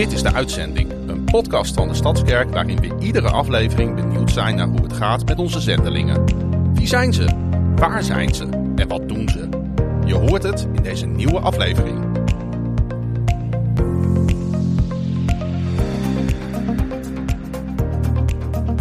[0.00, 4.56] Dit is de uitzending, een podcast van de Stadskerk waarin we iedere aflevering benieuwd zijn
[4.56, 6.24] naar hoe het gaat met onze zendelingen.
[6.74, 7.28] Wie zijn ze?
[7.76, 8.44] Waar zijn ze?
[8.76, 9.48] En wat doen ze?
[10.06, 11.98] Je hoort het in deze nieuwe aflevering.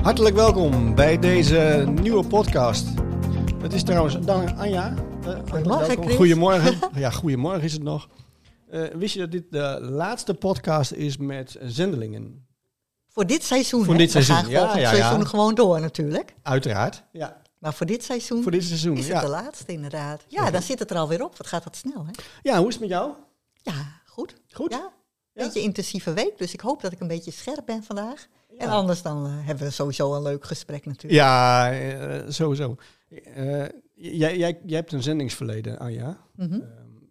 [0.01, 2.88] Hartelijk welkom bij deze nieuwe podcast.
[3.61, 4.93] Het is trouwens, dan, Anja.
[5.25, 6.04] eh, Goedemorgen.
[6.04, 6.15] Chris.
[6.15, 6.75] Goedemorgen.
[6.95, 8.07] Ja, goedemorgen is het nog.
[8.69, 12.47] Eh, wist je dat dit de laatste podcast is met zendelingen?
[13.07, 13.83] Voor dit seizoen.
[13.83, 14.00] Voor hè?
[14.00, 14.97] dit seizoen, We gaan ja, volgend ja, ja.
[14.97, 16.33] seizoen gewoon door natuurlijk.
[16.42, 17.04] Uiteraard.
[17.11, 18.97] Ja, Maar voor dit seizoen voor dit seizoen.
[18.97, 20.23] is het de laatste inderdaad.
[20.28, 21.37] Ja, dan zit het er alweer op.
[21.37, 22.11] Wat gaat dat snel, hè?
[22.42, 23.11] ja, hoe is het met jou?
[23.54, 23.73] Ja,
[24.05, 24.36] goed.
[24.51, 24.71] Goed?
[24.71, 24.92] Ja,
[25.33, 25.43] Ja?
[25.43, 26.37] beetje intensieve week.
[26.37, 28.28] Dus ik hoop dat ik een beetje scherp ben vandaag.
[28.57, 31.14] En anders dan eh, hebben we sowieso een leuk gesprek natuurlijk.
[31.14, 32.75] Ja, eh, sowieso.
[33.95, 36.17] Jij, jij, jij hebt een zendingsverleden, Anja.
[36.36, 36.53] Mhm.
[36.53, 36.61] Ehm,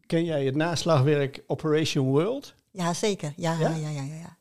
[0.08, 2.54] ken jij het naslagwerk Operation World?
[2.70, 3.32] Ja, zeker.
[3.36, 3.68] Ja, Ja?
[3.68, 4.36] ja, ja, ja, ja.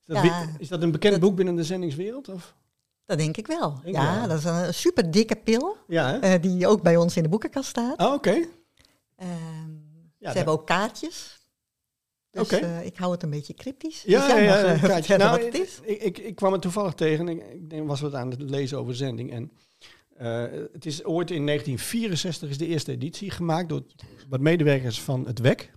[0.00, 0.22] Is dat, Ja.
[0.46, 2.28] wi- is dat een bekend Dat- boek binnen de zendingswereld?
[2.28, 2.54] Of?
[3.04, 3.80] Dat denk ik wel.
[3.82, 4.28] Denk ja, wel?
[4.28, 5.76] dat is een super dikke pil.
[5.88, 7.96] Eh, die ook bij ons in de boekenkast staat.
[7.96, 8.44] Ah, oké.
[9.16, 9.70] Ehm,
[10.18, 11.40] ze hebben ook kaartjes.
[12.30, 14.02] Dus eh, ik hou het een beetje cryptisch.
[14.06, 15.80] Ja, Dus ja, mag, eh, Nou, wat het is.
[15.82, 18.78] Ik, ik, ik kwam er toevallig tegen en ik, ik was wat aan het lezen
[18.78, 19.32] over zending.
[19.32, 19.50] En
[20.22, 23.82] eh, het is ooit in 1964 is de eerste editie gemaakt door
[24.28, 25.72] wat medewerkers van het WEC.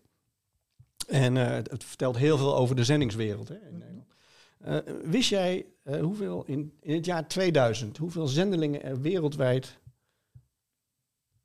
[1.07, 4.13] En eh, het, het vertelt heel veel over de zendingswereld hè, in Nederland.
[4.57, 5.65] Eh, wist jij
[6.01, 9.77] hoeveel in, in het jaar 2000, hoeveel zendelingen er wereldwijd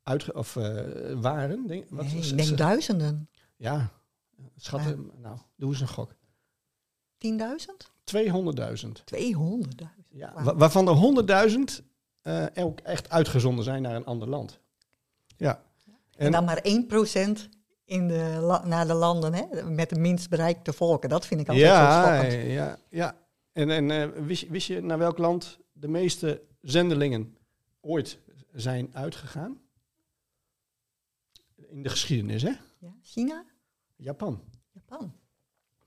[0.03, 0.55] uitge of,
[1.15, 1.67] waren?
[1.67, 3.29] Denk, wat, Nee, is- ik denk duizenden.
[3.57, 3.93] Ja,
[4.57, 5.11] schatten.
[5.21, 6.15] Nou, doe eens een gok.
[7.19, 7.91] 10.000?
[8.05, 9.05] 200.000.
[9.05, 9.89] 200.000.
[10.09, 10.95] Ja, waarvan er
[11.81, 11.90] 100.000
[12.55, 14.61] ook echt uitgezonden zijn naar een ander land.
[15.37, 15.63] Ja.
[16.17, 17.49] En, En- dan maar 1%
[17.85, 21.09] in de naar de landen hè, met de minst bereikte volken.
[21.09, 22.51] Dat vind ik altijd zo Ja, schokkend.
[22.51, 23.17] ja, ja.
[23.53, 27.37] En, en eh, wist, je- wist je naar welk land de meeste zendelingen
[27.81, 28.19] ooit
[28.53, 29.61] zijn uitgegaan?
[31.69, 32.53] In de geschiedenis, hè?
[32.79, 33.45] Ja, China?
[33.97, 34.43] Japan.
[34.73, 35.13] Japan?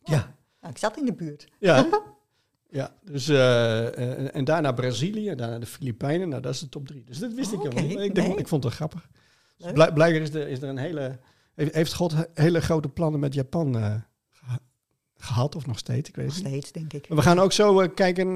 [0.03, 0.35] Ja.
[0.61, 1.47] Nou, ik zat in de buurt.
[1.59, 1.87] Ja?
[2.73, 2.93] ja.
[3.11, 6.29] Dus, eh, eh, en, daarna Brazilië, daarna de Filipijnen.
[6.29, 7.03] Nou, dat is de top drie.
[7.03, 7.93] Dus dat wist Oh, ik helemaal oké.
[7.99, 8.09] niet.
[8.09, 8.37] Ik, denk, Nee.
[8.37, 9.07] ik vond het grappig.
[9.57, 11.19] Dus blijk- blijkbaar is er, is er een hele...
[11.55, 13.95] Heeft God he- hele grote plannen met Japan eh,
[14.31, 14.59] geha-
[15.17, 16.09] gehad, of nog steeds?
[16.09, 16.45] Ik weet Nog niet.
[16.47, 17.07] steeds, denk ik.
[17.09, 18.33] Maar we gaan ook zo kijken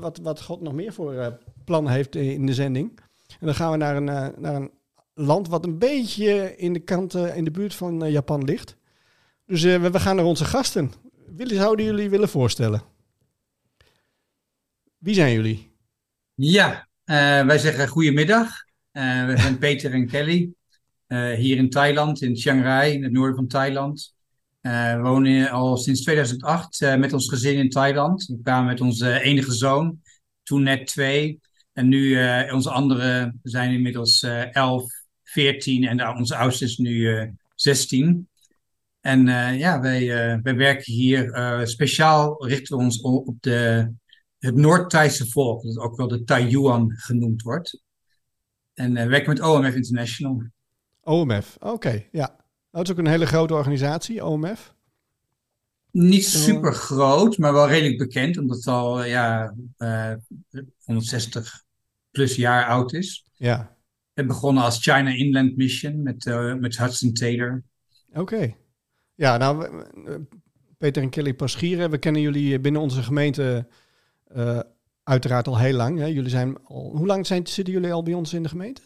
[0.00, 2.98] wat, wat God nog meer voor plannen heeft in de zending.
[3.40, 4.04] En dan gaan we naar een,
[4.40, 4.70] naar een
[5.14, 8.76] land wat een beetje in de kant, in de buurt van Japan ligt.
[9.46, 10.92] Dus we, we gaan naar onze gasten.
[11.36, 12.82] Willen, zouden jullie willen voorstellen?
[14.98, 15.74] Wie zijn jullie?
[16.34, 18.50] Ja, eh, wij zeggen goedemiddag.
[18.92, 20.50] Eh we zijn Peter en Kelly.
[21.06, 24.14] eh, hier in Thailand, in Chiang Rai, in het noorden van Thailand.
[24.60, 28.24] We wonen al sinds 2008 eh, met ons gezin in Thailand.
[28.26, 30.00] We kwamen met onze enige zoon,
[30.42, 31.40] toen net twee.
[31.72, 34.92] En nu eh, onze andere zijn inmiddels eh 11,
[35.24, 38.28] 14 en de- onze oudste is nu eh 16.
[39.00, 39.26] En
[39.58, 40.06] ja, wij,
[40.42, 41.30] wij werken hier
[41.64, 43.90] speciaal, richten we ons op de,
[44.46, 47.82] het Noord-Thaise volk, dat ook wel de Taiyuan genoemd wordt.
[48.74, 50.42] En eh werken met OMF International.
[51.02, 52.36] OMF, oké, ja.
[52.70, 54.74] Dat is ook een hele grote organisatie, OMF.
[55.90, 60.12] Niet super groot, maar wel redelijk bekend, omdat het al eh, ja, eh
[60.84, 61.64] 160
[62.10, 63.24] plus jaar oud is.
[63.34, 63.76] Ja,
[64.14, 67.62] Het begonnen als China Inland Mission met, eh, met Hudson Taylor.
[68.14, 68.54] oké.
[69.14, 69.68] Ja, nou,
[70.78, 73.68] Peter en Kelly Paschieren, we kennen jullie binnen onze gemeente
[74.26, 74.60] eh,
[75.02, 75.98] uiteraard al heel lang.
[75.98, 76.06] Hè?
[76.06, 78.80] Jullie zijn al, hoe lang zijn, zitten jullie al bij ons in de gemeente?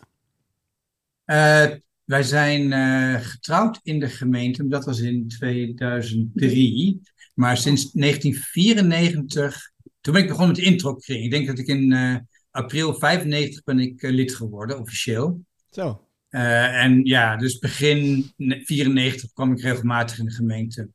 [1.31, 1.67] Eh,
[2.05, 7.01] wij zijn eh, getrouwd in de gemeente, dat was in 2003.
[7.35, 9.71] Maar sinds 1994,
[10.01, 11.25] toen ben ik begonnen met de introkring.
[11.25, 12.17] Ik denk dat ik in eh,
[12.51, 15.45] april 95 ben ik lid geworden, officieel.
[15.71, 20.89] Zo, en ja, dus begin 94 kwam ik regelmatig in de gemeente.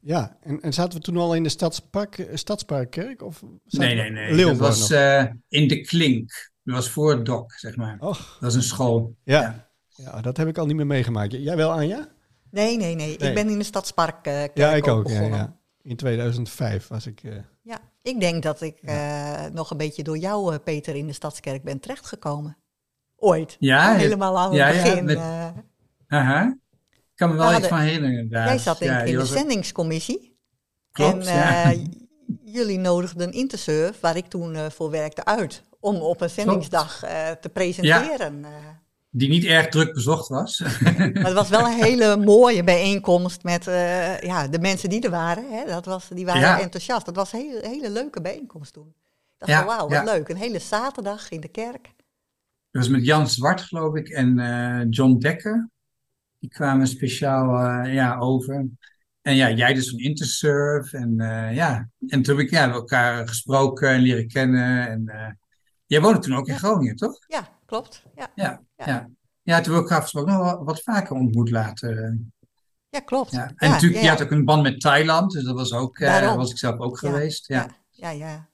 [0.00, 0.36] Ja.
[0.40, 3.22] En, en zaten we toen al in de stadspark, eh, Stadsparkkerk?
[3.22, 4.44] Of Nee, nee, nee.
[4.44, 6.50] Dat was eh, in de Klink.
[6.62, 7.96] Dat was voor het DOC, zeg maar.
[8.00, 9.16] Och, Dat was een school.
[9.24, 9.40] ja.
[9.40, 9.68] Ja.
[10.12, 10.20] ja.
[10.20, 11.32] dat heb ik al niet meer meegemaakt.
[11.32, 12.08] Jij wel, Anja?
[12.50, 13.28] Nee, nee, nee, Nee.
[13.28, 15.06] Ik ben in de Stadspark eh, kerk Ja, ik ook.
[15.08, 15.38] Ja, begonnen.
[15.38, 15.56] ja.
[15.82, 17.22] In 2005 was ik...
[17.22, 17.32] eh,
[17.62, 21.12] Ja, ik denk dat ik eh, nog een beetje door jou, eh, Peter, in de
[21.12, 22.56] Stadskerk ben terechtgekomen.
[23.16, 23.56] Ooit.
[23.58, 25.04] Ja, Helemaal aan het ja, ja, begin.
[25.04, 25.48] met- eh,
[26.08, 26.56] Aha.
[27.20, 28.18] Ik kan me wel We iets hadden- van herinneren.
[28.22, 28.48] inderdaad.
[28.48, 30.38] jij zat denk ik in de zendingscommissie.
[30.92, 31.84] Klopt, en eh,
[32.44, 35.62] jullie nodigden Intersurf, waar ik toen eh, voor werkte, uit.
[35.80, 38.44] Om op een zendingsdag eh, te presenteren.
[39.10, 40.58] die niet erg druk bezocht was.
[40.84, 43.64] Maar het was wel een hele mooie bijeenkomst met
[44.20, 45.44] ja, de mensen die er waren.
[45.50, 46.60] Hè, dat was, die waren Ja.
[46.60, 47.06] enthousiast.
[47.06, 48.88] Dat was een hele, hele leuke bijeenkomst toen.
[48.88, 50.04] Ik dacht Ja, wauw, wat ja.
[50.04, 50.28] leuk.
[50.28, 51.82] Een hele zaterdag in de kerk.
[52.70, 54.36] Dat was met Jan Zwart, geloof ik, en
[54.90, 55.68] John Dekker.
[56.40, 58.68] Die kwamen speciaal eh, ja, over.
[59.22, 60.92] En ja, jij dus van Intersurf.
[60.92, 64.88] En eh, ja, en toen heb ik ja, elkaar gesproken en leren kennen.
[64.88, 65.32] En eh,
[65.86, 66.58] jij woonde toen ook in.
[66.58, 67.18] Groningen, toch?
[67.26, 68.02] Ja, klopt.
[68.14, 68.86] Ja, Ja, Ja.
[68.86, 69.08] ja.
[69.42, 69.54] ja.
[69.54, 72.18] toen hebben we elkaar afgesproken nog wat, wat vaker ontmoet later.
[72.88, 73.30] ja klopt.
[73.30, 73.52] Ja.
[73.56, 76.50] En natuurlijk, je had ook een band met Thailand, dus dat was ook, daar was
[76.50, 77.48] ik zelf ook geweest.
[77.48, 77.70] Ja.
[77.90, 78.48] ja, ja.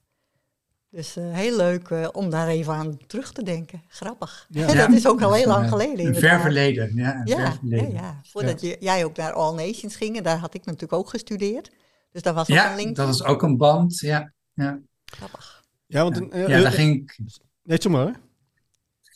[0.97, 3.83] Dus eh, heel leuk eh, om daar even aan terug te denken.
[3.89, 4.47] Grappig.
[4.51, 4.75] Ja.
[4.87, 6.07] dat is ook al heel lang geleden.
[6.07, 6.95] Een ver verleden.
[6.95, 7.93] Ja, een Ja, ja, verleden.
[7.93, 8.21] ja.
[8.25, 11.71] voordat Je, jij ook naar All Nations ging, en daar had ik natuurlijk ook gestudeerd.
[12.13, 12.97] Dus daar was ook een link.
[12.97, 13.99] dat is ook een band.
[13.99, 14.79] Ja, ja.
[15.05, 15.65] Grappig.
[15.87, 17.19] Ja, want een, ja eh, daar, ging ik,
[17.63, 18.21] nee, zeg maar.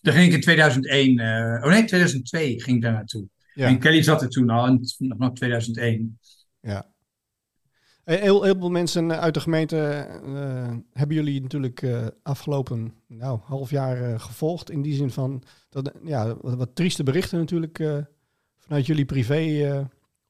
[0.01, 1.19] daar ging ik in 2001.
[1.19, 3.29] eh, oh nee, 2002 ging ik daar naartoe.
[3.55, 3.67] Ja.
[3.67, 6.19] En Kelly zat er toen al, in, nog 2001.
[6.61, 6.87] Ja.
[8.11, 13.39] Eh, Heel, heel veel mensen uit de gemeente eh, hebben jullie natuurlijk eh, afgelopen nou,
[13.45, 14.71] half jaar eh, gevolgd.
[14.71, 17.97] In die zin van dat, ja, wat, wat trieste berichten natuurlijk eh,
[18.59, 19.37] vanuit jullie privé
[19.69, 19.85] eh,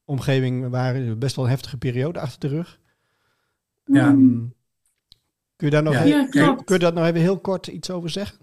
[0.05, 2.79] omgeving waren best wel een heftige periode achter de rug.
[3.85, 4.07] Ja.
[4.07, 4.37] Ehm,
[5.55, 6.03] kun, je daar nog Ja.
[6.03, 6.63] e- Ja, kun, je- klopt.
[6.63, 8.37] kun je daar nog even heel kort iets over zeggen?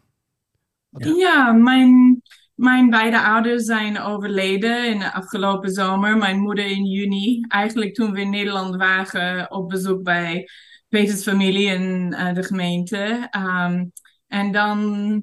[0.90, 2.17] Ja, mijn,
[2.58, 6.16] mijn beide ouders zijn overleden in de afgelopen zomer.
[6.16, 7.44] Mijn moeder in juni.
[7.48, 10.48] Eigenlijk toen we in Nederland waren op bezoek bij
[10.88, 13.26] Peters familie in eh, de gemeente.
[13.30, 13.84] Ehm,
[14.26, 15.22] en dan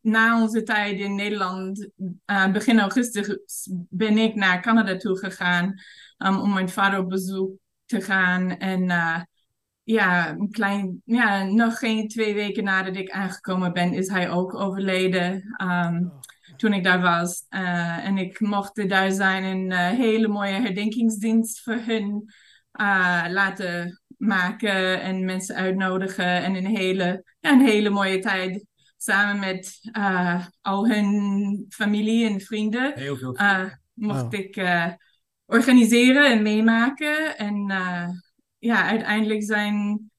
[0.00, 1.88] na onze tijd in Nederland,
[2.24, 3.38] eh, begin augustus,
[3.88, 5.74] ben ik naar Canada toe gegaan
[6.18, 7.50] um, om mijn vader op bezoek
[7.86, 8.58] te gaan.
[8.58, 9.20] En eh,
[9.82, 14.54] ja, een klein, ja, nog geen twee weken nadat ik aangekomen ben, is hij ook
[14.54, 15.54] overleden.
[15.56, 16.04] ehm,
[16.58, 17.44] toen ik daar was.
[17.48, 22.30] Eh, en ik mocht daar zijn een eh, hele mooie herdenkingsdienst voor hun
[22.72, 26.42] eh, laten maken en mensen uitnodigen.
[26.42, 28.64] En een hele, ja, een hele mooie tijd
[28.96, 33.34] samen met eh, al hun familie en vrienden Heel veel.
[33.34, 34.40] eh, mocht Oh.
[34.40, 34.86] ik eh,
[35.46, 37.36] organiseren en meemaken.
[37.38, 38.08] En eh,
[38.58, 40.10] ja, uiteindelijk zijn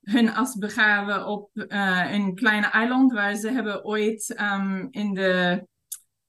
[0.00, 5.66] hun as begraven op eh, een kleine eiland waar ze hebben ooit ehm, in de,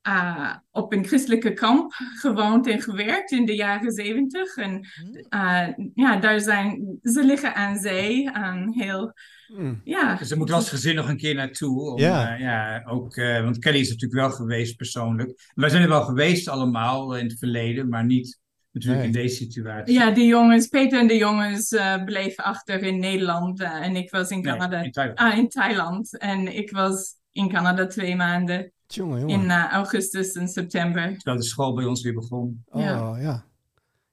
[0.06, 4.56] eh, op een christelijke kamp gewoond en gewerkt in de jaren zeventig.
[4.56, 4.88] En
[5.30, 9.14] eh, ja, daar zijn, ze liggen aan zee, aan heel,
[9.46, 9.82] Hmm.
[9.84, 10.16] ja.
[10.16, 11.92] Dus er moet wel als gezin nog een keer naartoe.
[11.92, 12.36] Om, Ja.
[12.36, 12.36] ja.
[12.38, 15.52] ja, ook, eh, want Kelly is natuurlijk wel geweest persoonlijk.
[15.56, 18.40] Wij zijn er wel geweest allemaal in het verleden, maar niet
[18.72, 19.14] natuurlijk Nee.
[19.14, 19.94] in deze situatie.
[19.94, 24.12] Ja, de jongens, Peter en de jongens eh, bleven achter in Nederland eh, en ik
[24.12, 24.82] was in Nee, Canada.
[24.82, 25.20] in Thailand.
[25.20, 26.18] Ah, in Thailand.
[26.18, 31.14] En ik was in Canada twee maanden In eh, augustus en september.
[31.16, 32.64] Terwijl de school bij ons weer begon.
[32.66, 33.18] Oh, Ja.
[33.18, 33.46] ja.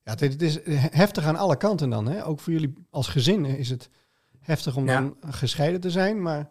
[0.05, 0.59] Ja, het, is
[0.91, 2.07] heftig aan alle kanten dan.
[2.09, 2.27] Hè?
[2.27, 3.91] Ook voor jullie als gezin is het
[4.41, 5.01] heftig om Ja.
[5.01, 6.23] dan gescheiden te zijn.
[6.23, 6.51] Maar,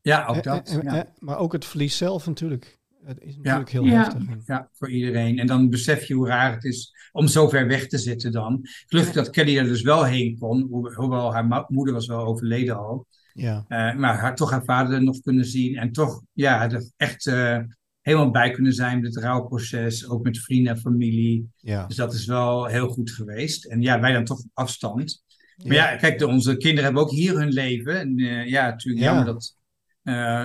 [0.00, 0.78] Ja, ook dat.
[0.82, 1.12] ja.
[1.18, 2.78] maar ook het verlies zelf natuurlijk.
[3.04, 4.02] Het is natuurlijk heel Ja.
[4.02, 4.22] heftig.
[4.44, 5.38] Ja, voor iedereen.
[5.38, 8.58] En dan besef je hoe raar het is om zo ver weg te zitten dan.
[8.86, 12.24] Gelukkig dat Kelly er dus wel heen kon, ho- hoewel haar mo- moeder was wel
[12.26, 13.06] overleden al.
[13.36, 13.64] Ja.
[13.68, 17.58] Eh, maar haar, toch haar vader nog kunnen zien en toch ja, er echt eh,
[18.00, 21.48] helemaal bij kunnen zijn met het rouwproces, ook met vrienden en familie.
[21.56, 21.86] Ja.
[21.86, 23.64] Dus dat is wel heel goed geweest.
[23.64, 25.24] En ja, wij dan toch op afstand.
[25.64, 28.00] Maar ja, kijk, de, onze kinderen hebben ook hier hun leven.
[28.00, 29.14] En eh, ja, natuurlijk Ja.
[29.14, 29.54] jammer dat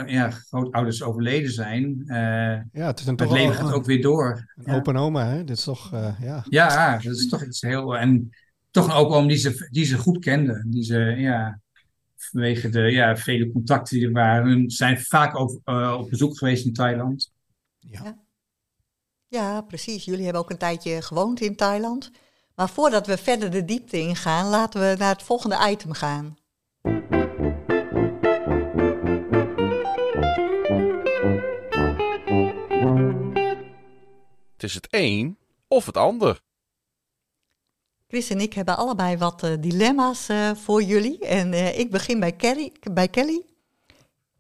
[0.10, 2.04] ja, grootouders overleden zijn.
[2.72, 4.54] Ja, het is een het toch leven gaat ook weer door.
[4.56, 5.28] een open oma.
[5.28, 5.44] Hè?
[5.44, 6.46] Dit is toch, ja.
[6.50, 7.98] Ja, dat is toch iets heel.
[7.98, 8.30] En
[8.72, 10.68] toch een opa om die ze, die ze goed kenden.
[10.70, 11.60] Die ze, ja,
[12.32, 14.70] vanwege de ja, vele contacten die er waren.
[14.70, 17.32] Ze zijn vaak over, eh, op bezoek geweest in Thailand.
[17.80, 18.20] ja.
[19.28, 20.06] Ja, precies.
[20.06, 22.12] Jullie hebben ook een tijdje gewoond in Thailand.
[22.56, 26.38] Maar voordat we verder de diepte ingaan, laten we naar het volgende item gaan.
[34.54, 36.42] Het is het een of het ander.
[38.12, 41.20] Chris en ik hebben allebei wat eh, dilemma's eh, voor jullie.
[41.20, 43.42] En eh, ik begin bij Kelly, bij Kelly.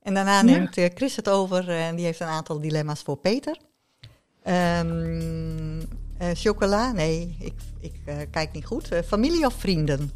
[0.01, 3.57] En daarna neemt Chris het over en die heeft een aantal dilemma's voor Peter.
[4.43, 5.81] Ehm,
[6.17, 6.91] eh, chocola?
[6.91, 8.89] Nee, ik, ik kijk niet goed.
[9.05, 10.11] Familie of vrienden?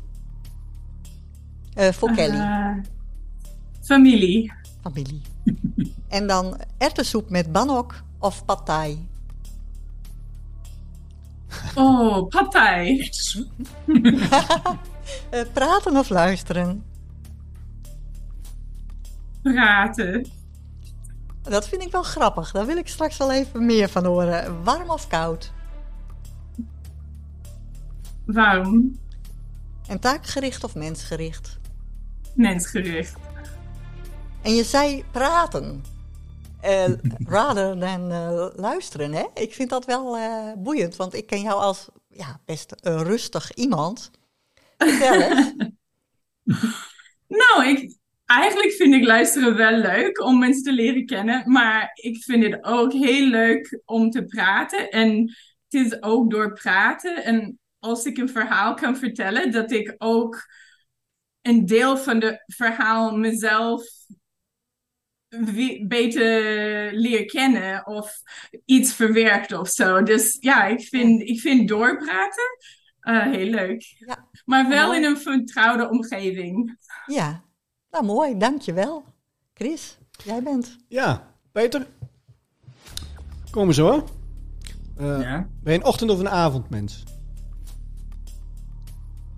[1.75, 2.81] Voor Kelly,
[3.81, 4.53] familie.
[4.81, 5.21] familie.
[6.07, 9.07] en dan erwtensoep met banok of pad thai?
[11.75, 13.09] Oh, thai.
[15.29, 16.83] Eh, praten of luisteren?
[19.41, 20.27] Praten.
[21.41, 22.51] Dat vind ik wel grappig.
[22.51, 24.63] Daar wil ik straks wel even meer van horen.
[24.63, 25.51] Warm of koud?
[28.25, 29.00] Warm,
[29.88, 31.59] En taakgericht of mensgericht?
[32.33, 33.15] mensgericht.
[34.41, 35.83] En je zei praten.
[36.65, 36.93] Eh
[37.27, 39.25] rather dan eh, luisteren, hè?
[39.34, 43.53] Ik vind dat wel eh, boeiend, want ik ken jou als ja, best eh, rustig
[43.53, 44.12] iemand.
[47.27, 52.24] Nou, ik, eigenlijk vind ik luisteren wel leuk om mensen te leren kennen, maar ik
[52.24, 54.89] vind het ook heel leuk om te praten.
[54.89, 55.19] En
[55.69, 60.48] het is ook door praten en als ik een verhaal kan vertellen, dat ik ook
[61.41, 63.84] een deel van het verhaal mezelf
[65.88, 68.22] beter leer kennen of
[68.65, 70.04] iets verwerkt of zo.
[70.04, 72.44] Dus ja, ik vind, ik vind doorpraten
[73.00, 73.96] eh, heel leuk.
[73.98, 74.98] Ja, Maar wel Mooi.
[75.00, 76.77] in een vertrouwde omgeving.
[77.06, 77.44] ja.
[77.89, 78.38] Nou, mooi.
[78.38, 79.06] Dankjewel.
[79.54, 80.77] Chris, jij bent.
[80.88, 81.88] Ja, Peter.
[83.51, 84.04] Komen zo hoor.
[84.98, 85.48] Eh, Ja.
[85.63, 87.04] Ben je een ochtend- of een avondmens?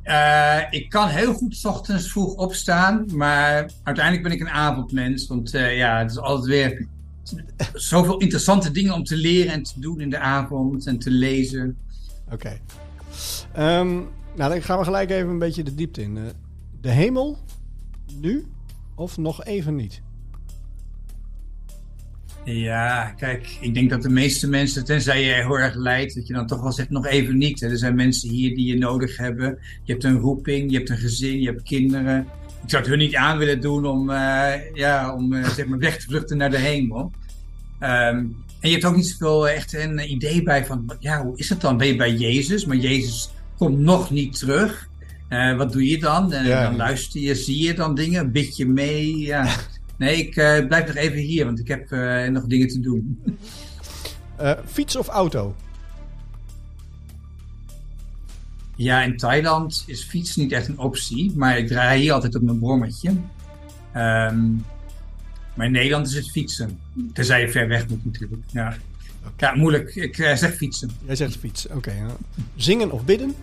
[0.07, 5.27] Eh, ik kan heel goed ochtends vroeg opstaan, maar uiteindelijk ben ik een avondmens.
[5.27, 6.87] Want eh, ja, het is altijd weer
[7.73, 11.77] zoveel interessante dingen om te leren en te doen in de avond en te lezen.
[12.31, 12.59] Oké.
[13.53, 13.93] Ehm,
[14.35, 16.17] nou, dan gaan we gelijk even een beetje de diepte in.
[16.17, 16.23] Eh,
[16.81, 17.37] de hemel,
[18.21, 18.45] nu
[18.95, 20.01] of nog even niet?
[22.53, 26.33] Ja, kijk, ik denk dat de meeste mensen, tenzij je heel erg lijdt, dat je
[26.33, 27.59] dan toch wel zegt nog even niet.
[27.59, 27.67] hè.
[27.69, 29.57] Er zijn mensen hier die je nodig hebben.
[29.83, 32.27] Je hebt een roeping, je hebt een gezin, je hebt kinderen.
[32.63, 35.79] Ik zou het hun niet aan willen doen om, eh, ja, om eh, zeg maar
[35.79, 37.11] weg te vluchten naar de hemel.
[37.79, 38.15] Ehm,
[38.59, 41.61] en je hebt ook niet zoveel echt een idee bij van, ja, hoe is het
[41.61, 41.77] dan?
[41.77, 44.89] Ben je bij Jezus, maar Jezus komt nog niet terug.
[45.27, 46.33] Eh, wat doe je dan?
[46.33, 46.63] Eh, Ja.
[46.63, 49.17] Dan luister je, zie je dan dingen, bid je mee?
[49.17, 49.47] Ja.
[49.97, 53.19] Nee, ik eh, blijf nog even hier, want ik heb eh, nog dingen te doen.
[54.37, 55.55] Eh, fiets of auto?
[58.75, 62.41] Ja, in Thailand is fietsen niet echt een optie, maar ik draai hier altijd op
[62.41, 63.09] mijn brommetje.
[63.91, 64.51] Ehm,
[65.53, 66.79] maar in Nederland is het fietsen.
[67.13, 68.41] Tenzij je ver weg moet natuurlijk.
[68.47, 68.77] Ja,
[69.37, 69.95] ja moeilijk.
[69.95, 70.89] Ik zeg fietsen.
[71.05, 71.67] Jij zegt fiets.
[71.67, 71.91] Oké.
[71.91, 72.15] ja.
[72.55, 73.35] Zingen of bidden?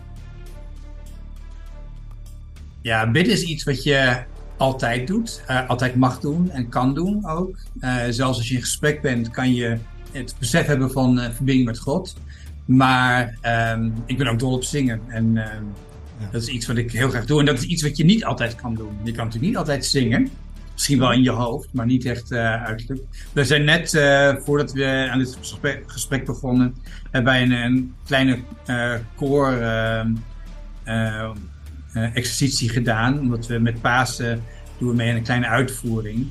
[2.80, 4.24] Ja, bidden is iets wat je
[4.56, 7.56] altijd doet, eh, altijd mag doen en kan doen ook.
[7.80, 9.78] Eh, zelfs als je in gesprek bent, kan je
[10.12, 12.16] het besef hebben van eh, verbinding met God.
[12.64, 15.00] Maar ehm, ik ben ook dol op zingen.
[15.08, 15.64] En ehm,
[16.18, 16.28] Ja.
[16.30, 17.40] dat is iets wat ik heel graag doe.
[17.40, 18.96] En dat is iets wat je niet altijd kan doen.
[19.02, 20.30] Je kan natuurlijk niet altijd zingen.
[20.72, 23.02] Misschien wel in je hoofd, maar niet echt uiterlijk.
[23.32, 23.90] We zijn net,
[24.44, 26.74] voordat we aan dit gesprek, gesprek begonnen,
[27.10, 28.38] wij een, een kleine
[29.14, 30.12] koor ehm,
[30.84, 31.30] eh, eh,
[31.94, 33.18] exercitie gedaan.
[33.18, 34.42] Omdat we met Pasen
[34.78, 36.30] doen we mee aan een kleine uitvoering.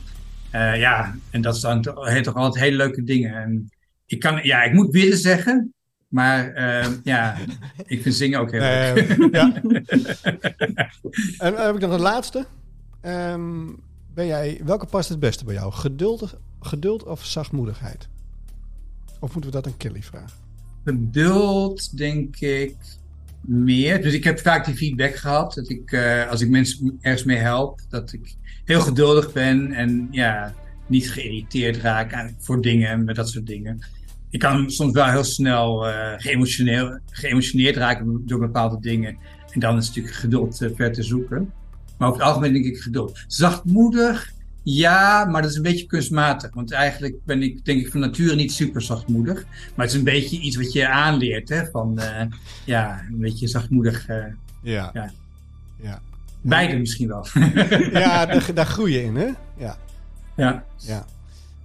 [0.51, 3.35] Eh, ja, en dat zijn toch, altijd hele leuke dingen.
[3.35, 3.71] En
[4.05, 5.73] ik, kan, ja, ik moet willen zeggen,
[6.07, 7.37] maar eh, ja,
[7.85, 8.97] ik vind zingen ook heel leuk.
[8.97, 9.53] Eh, ja.
[11.37, 12.45] En dan heb ik nog een laatste.
[13.01, 13.67] Ehm,
[14.13, 15.71] ben jij, welke past het beste bij jou?
[15.71, 18.07] Geduld, geduld of zachtmoedigheid?
[19.19, 20.37] Of moeten we dat aan Kelly vragen?
[20.83, 22.75] Geduld, denk ik,
[23.47, 24.01] meer.
[24.01, 25.53] Dus ik heb vaak die feedback gehad.
[25.53, 28.35] Dat ik, eh, als ik mensen ergens mee help, dat ik
[28.65, 29.71] heel geduldig ben.
[29.71, 30.53] En ja,
[30.87, 33.85] niet geïrriteerd raak aan- voor dingen en dat soort dingen.
[34.29, 35.85] Ik kan soms wel heel snel
[36.17, 39.17] geëmotioneel, geëmotioneerd raken door bepaalde dingen.
[39.51, 41.53] En dan is natuurlijk geduld eh, ver te zoeken.
[41.97, 43.23] Maar over het algemeen denk ik geduld.
[43.27, 44.31] Zachtmoedig,
[44.63, 46.53] ja, maar dat is een beetje kunstmatig.
[46.53, 49.45] Want eigenlijk ben ik, denk ik, van nature niet super zachtmoedig.
[49.75, 51.65] Maar het is een beetje iets wat je aanleert, hè?
[51.65, 52.25] Van, eh,
[52.65, 54.07] ja, een beetje zachtmoedig.
[54.07, 54.25] eh
[54.61, 54.89] Ja.
[54.93, 55.11] Ja.
[55.81, 56.01] Ja,
[56.41, 57.25] beide misschien wel.
[57.91, 59.29] ja daar, daar groei je in, hè?
[59.57, 59.77] Ja.
[60.35, 60.65] ja.
[60.77, 61.05] ja.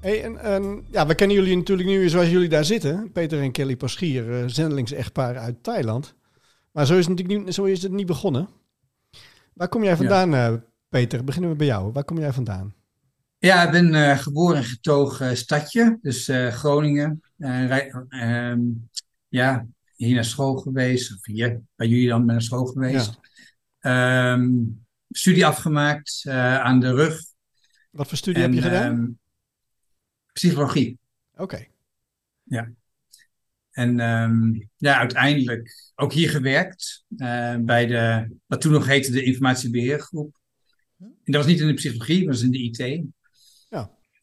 [0.01, 3.13] Hey, en, en, ja, we kennen jullie natuurlijk nu zoals jullie daar zitten.
[3.13, 6.15] Peter en Kelly Paschier, eh zendelings-echtpaar uit Thailand.
[6.73, 8.49] Maar zo is, het natuurlijk niet, zo is het niet begonnen.
[9.55, 11.25] Waar kom jij vandaan, Peter?
[11.25, 11.93] Beginnen we bij jou.
[11.93, 12.75] Waar kom jij vandaan?
[13.39, 17.21] Ja, ik ben eh, geboren en getogen stadje, dus eh, Groningen.
[17.37, 18.61] Eh, ehm,
[19.29, 19.67] ja,
[19.97, 23.19] hier naar school geweest, of hier bij jullie dan naar school geweest.
[23.79, 24.51] Ehm,
[25.11, 27.21] studie afgemaakt eh, aan de rug.
[27.91, 28.99] Wat voor studie En, heb je gedaan?
[28.99, 29.07] ehm,
[30.33, 30.99] psychologie.
[31.37, 31.67] Oké.
[33.71, 39.23] En ehm, ja, uiteindelijk ook hier gewerkt eh, bij de, wat toen nog heette de
[39.23, 40.39] informatiebeheergroep.
[40.99, 43.05] En dat was niet in de psychologie, dat was in de IT.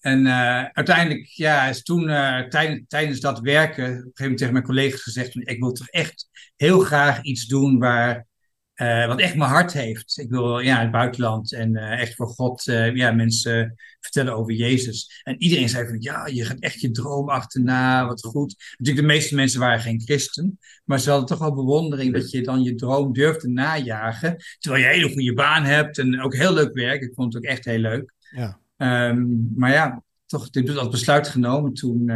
[0.05, 2.47] En eh, uiteindelijk, ja, is toen eh,
[2.87, 6.27] tijdens, dat werken, op een gegeven moment tegen mijn collega's gezegd: Ik wil toch echt
[6.55, 8.25] heel graag iets doen waar
[8.73, 10.17] eh, wat echt mijn hart heeft.
[10.17, 15.21] Ik wil ja, het buitenland en echt voor God ja, mensen vertellen over Jezus.
[15.23, 18.55] En iedereen zei van ja, je gaat echt je droom achterna, wat goed.
[18.77, 22.41] Natuurlijk, de meeste mensen waren geen christen, maar ze hadden toch wel bewondering dat je
[22.41, 24.37] dan je droom durft te najagen.
[24.59, 27.01] Terwijl je een hele goede baan hebt en ook heel leuk werk.
[27.01, 28.13] Ik vond het ook echt heel leuk.
[28.35, 28.63] Ja.
[28.77, 32.11] Ehm, maar ja, toch, ik heb dat besluit genomen toen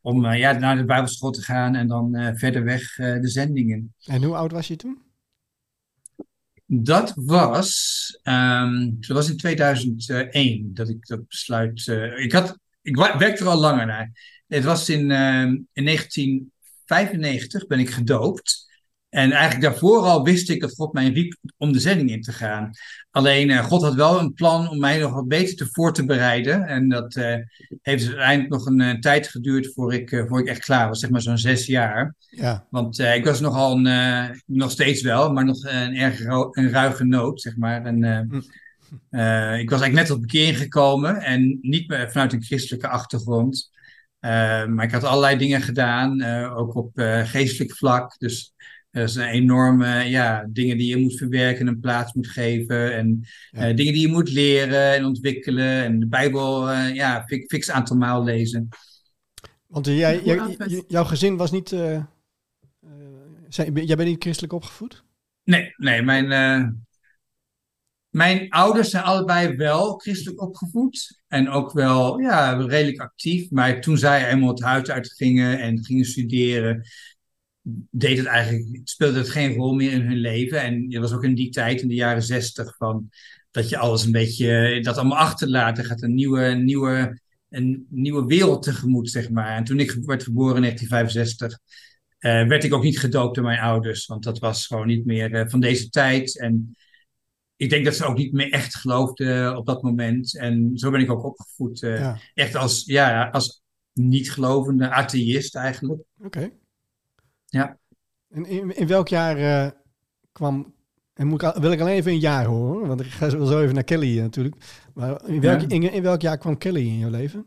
[0.00, 3.94] om ja, naar de Bijbelschool te gaan en dan verder weg de zendingen.
[4.04, 5.08] En hoe oud was je toen?
[6.70, 11.86] Dat was, um, dat was in 2001 dat ik dat besluit.
[11.86, 14.10] Uh, ik, had, ik werkte er al langer naar.
[14.46, 18.67] Het was in, uh, in 1995 ben ik gedoopt.
[19.08, 22.32] En eigenlijk daarvoor al wist ik dat God mij riep om de zending in te
[22.32, 22.70] gaan.
[23.10, 26.04] Alleen uh, God had wel een plan om mij nog wat beter te voor te
[26.04, 26.66] bereiden.
[26.66, 27.34] En dat uh,
[27.82, 31.10] heeft uiteindelijk nog een uh, tijd geduurd voor ik, voor ik echt klaar was, zeg
[31.10, 32.14] maar zo'n zes jaar.
[32.28, 32.66] Ja.
[32.70, 37.40] Want ik was nogal een, nog steeds wel, maar nog een erg een ruige nood,
[37.40, 37.84] zeg maar.
[37.84, 38.36] En, hm.
[39.60, 43.70] ik was eigenlijk net op bekering gekomen en niet meer vanuit een christelijke achtergrond.
[44.20, 46.90] maar ik had allerlei dingen gedaan, ook op
[47.24, 48.18] geestelijk vlak.
[48.18, 48.52] Dus
[48.98, 52.94] dat zijn enorme ja, dingen die je moet verwerken en een plaats moet geven.
[52.96, 55.84] En eh, dingen die je moet leren en ontwikkelen.
[55.84, 58.68] En de Bijbel, uh, ja, fix aantal maal lezen.
[59.66, 60.56] Want uh, jij, jij,
[60.88, 61.68] jouw gezin was niet.
[63.48, 65.04] Zijn, jij bent niet christelijk opgevoed?
[65.44, 66.02] Nee, nee.
[66.02, 66.28] Mijn,
[68.08, 71.22] mijn ouders zijn allebei wel christelijk opgevoed.
[71.28, 73.50] En ook wel ja, redelijk actief.
[73.50, 76.86] Maar toen zij eenmaal het huis uitgingen en gingen studeren
[77.90, 80.62] deed het eigenlijk, speelde het geen rol meer in hun leven.
[80.62, 83.08] En je was ook in die tijd, in de jaren zestig, van
[83.50, 85.78] dat je alles een beetje, dat allemaal achterlaat.
[85.78, 89.56] Er gaat een nieuwe, nieuwe, een nieuwe wereld tegemoet, zeg maar.
[89.56, 91.58] En toen ik werd geboren in 1965,
[92.20, 94.06] uh, eh, werd ik ook niet gedoopt door mijn ouders.
[94.06, 96.38] Want dat was gewoon niet meer uh, van deze tijd.
[96.38, 96.76] En
[97.56, 100.38] ik denk dat ze ook niet meer echt geloofden op dat moment.
[100.38, 101.82] En zo ben ik ook opgevoed.
[101.82, 102.18] Uh, ja.
[102.34, 106.02] Echt als, ja, als niet-gelovende atheïst eigenlijk.
[106.18, 106.50] Oké.
[107.48, 107.78] Ja.
[108.28, 109.70] En in, in welk jaar uh,
[110.32, 110.76] kwam.
[111.14, 113.74] En moet ik, wil ik alleen even een jaar horen, want ik ga zo even
[113.74, 114.56] naar Kelly uh, natuurlijk.
[114.94, 115.68] Maar in welk, ja.
[115.68, 117.46] in, in, welk jaar kwam Kelly in jouw leven?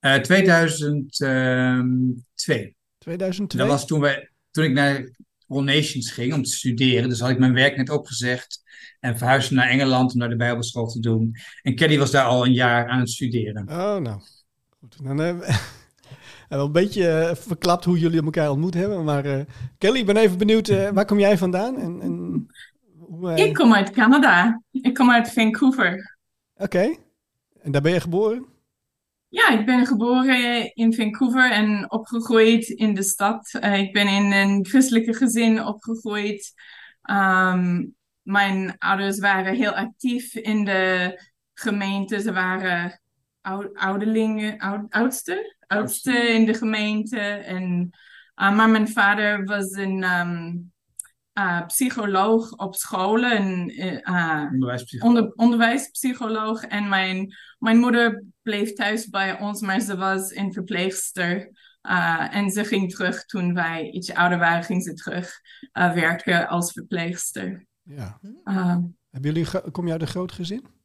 [0.00, 2.76] Uh, 2002.
[2.98, 3.58] 2002?
[3.58, 5.10] Dat was toen, wij, toen ik naar
[5.48, 7.08] All Nations ging om te studeren.
[7.08, 8.62] Dus had ik mijn werk net opgezegd
[9.00, 11.36] en verhuisde naar Engeland om naar de Bijbelschool te doen.
[11.62, 13.68] En Kelly was daar al een jaar aan het studeren.
[13.68, 14.20] Oh, nou.
[14.78, 14.96] Goed.
[15.02, 15.48] Dan, uh,
[16.48, 19.04] wel een beetje uh, verklapt hoe jullie elkaar ontmoet hebben.
[19.04, 19.40] Maar uh,
[19.78, 21.78] Kelly, ik ben even benieuwd, uh, waar kom jij vandaan?
[21.78, 22.46] En, en
[22.98, 24.62] hoe, ik kom uit Canada.
[24.70, 26.16] Ik kom uit Vancouver.
[26.54, 26.64] Oké.
[26.64, 26.98] Okay.
[27.62, 28.46] En daar ben je geboren?
[29.28, 33.58] Ja, ik ben geboren in Vancouver en opgegroeid in de stad.
[33.60, 36.52] ik ben in een christelijke gezin opgegroeid.
[37.10, 37.94] Um,
[38.26, 41.20] mijn ouders waren heel actief in de
[41.54, 42.20] gemeente.
[42.20, 43.00] Ze waren
[43.74, 47.18] ouderlingen, oud, oudste, oudste in de gemeente.
[47.20, 47.90] En,
[48.42, 50.72] uh, maar mijn vader was een um,
[51.38, 53.70] uh, psycholoog op scholen.
[53.70, 55.16] Uh, onderwijspsycholoog.
[55.16, 56.62] Onder, onderwijspsycholoog.
[56.62, 61.50] En mijn, mijn moeder bleef thuis bij ons, maar ze was een verpleegster.
[62.30, 65.40] en ze ging terug toen wij iets ouder waren, ging ze terug
[65.72, 67.66] werken als verpleegster.
[67.82, 68.20] Ja.
[69.10, 70.75] Hebben jullie, kom je uit een groot gezin?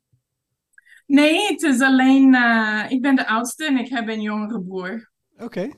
[1.12, 5.12] Nee, het is alleen, uh, ik ben de oudste en ik heb een jongere broer.
[5.38, 5.69] Oké.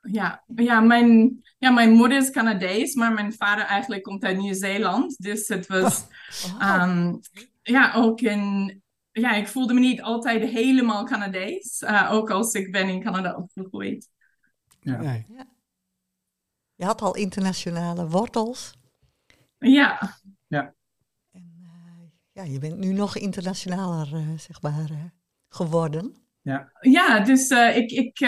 [0.00, 5.16] Ja, ja, mijn, ja, mijn moeder is Canadees, maar mijn vader eigenlijk komt uit Nieuw-Zeeland.
[5.22, 6.06] Dus het was,
[6.44, 6.82] oh.
[6.82, 7.20] um,
[7.62, 11.82] ja, ook in, ja, ik voelde me niet altijd helemaal Canadees.
[11.82, 14.10] Uh, ook als ik ben in Canada opgegroeid.
[14.80, 15.02] Ja.
[15.02, 15.46] ja.
[16.74, 18.74] Je had al internationale wortels.
[19.58, 20.18] Ja.
[20.46, 20.76] Ja
[22.38, 24.98] ja, je bent nu nog internationaler, uh, zeg maar, uh,
[25.48, 26.14] geworden.
[26.42, 28.18] Ja, ja dus uh, ik, ik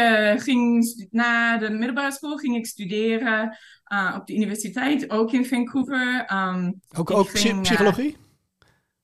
[0.41, 3.59] ging na de middelbare school ging ik studeren
[4.17, 6.33] op de universiteit, ook in Vancouver.
[6.33, 8.17] Um, ook ook ging, psychologie?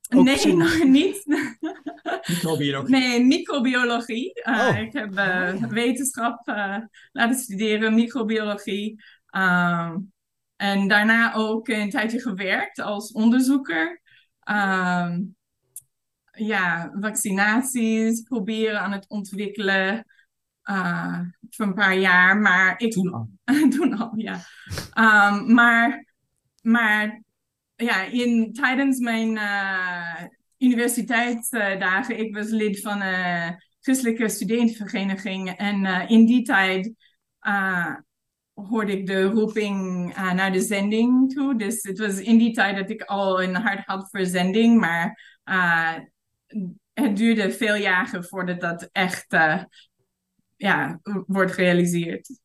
[0.08, 1.24] Ook nee, nog niet.
[2.32, 2.96] microbiologie?
[2.96, 4.44] Nee, microbiologie.
[4.44, 4.78] Oh.
[4.78, 6.46] Ik heb oh, wetenschap
[7.12, 9.02] laten studeren, microbiologie.
[9.36, 10.12] Um,
[10.56, 14.02] en daarna ook een tijdje gewerkt als onderzoeker.
[14.50, 15.36] Um,
[16.32, 20.06] ja, vaccinaties proberen aan het ontwikkelen.
[20.64, 22.92] Uh, voor een paar jaar, maar ik...
[22.92, 23.28] Toen al.
[23.76, 24.40] toen al, ja.
[25.30, 26.04] Um, maar,
[26.62, 27.22] maar
[27.76, 30.22] ja, in, tijdens mijn uh,
[30.58, 35.50] universiteitsdagen, ik was lid van een christelijke studentenvereniging.
[35.50, 36.92] En uh, in die tijd
[38.64, 41.56] hoorde ik de roeping uh, naar de zending toe.
[41.56, 45.40] Dus het was in die tijd dat ik al een hart had voor zending, maar
[45.44, 45.94] uh,
[46.92, 49.62] het duurde veel jaren voordat dat echt uh,
[50.56, 52.40] ja, wordt gerealiseerd.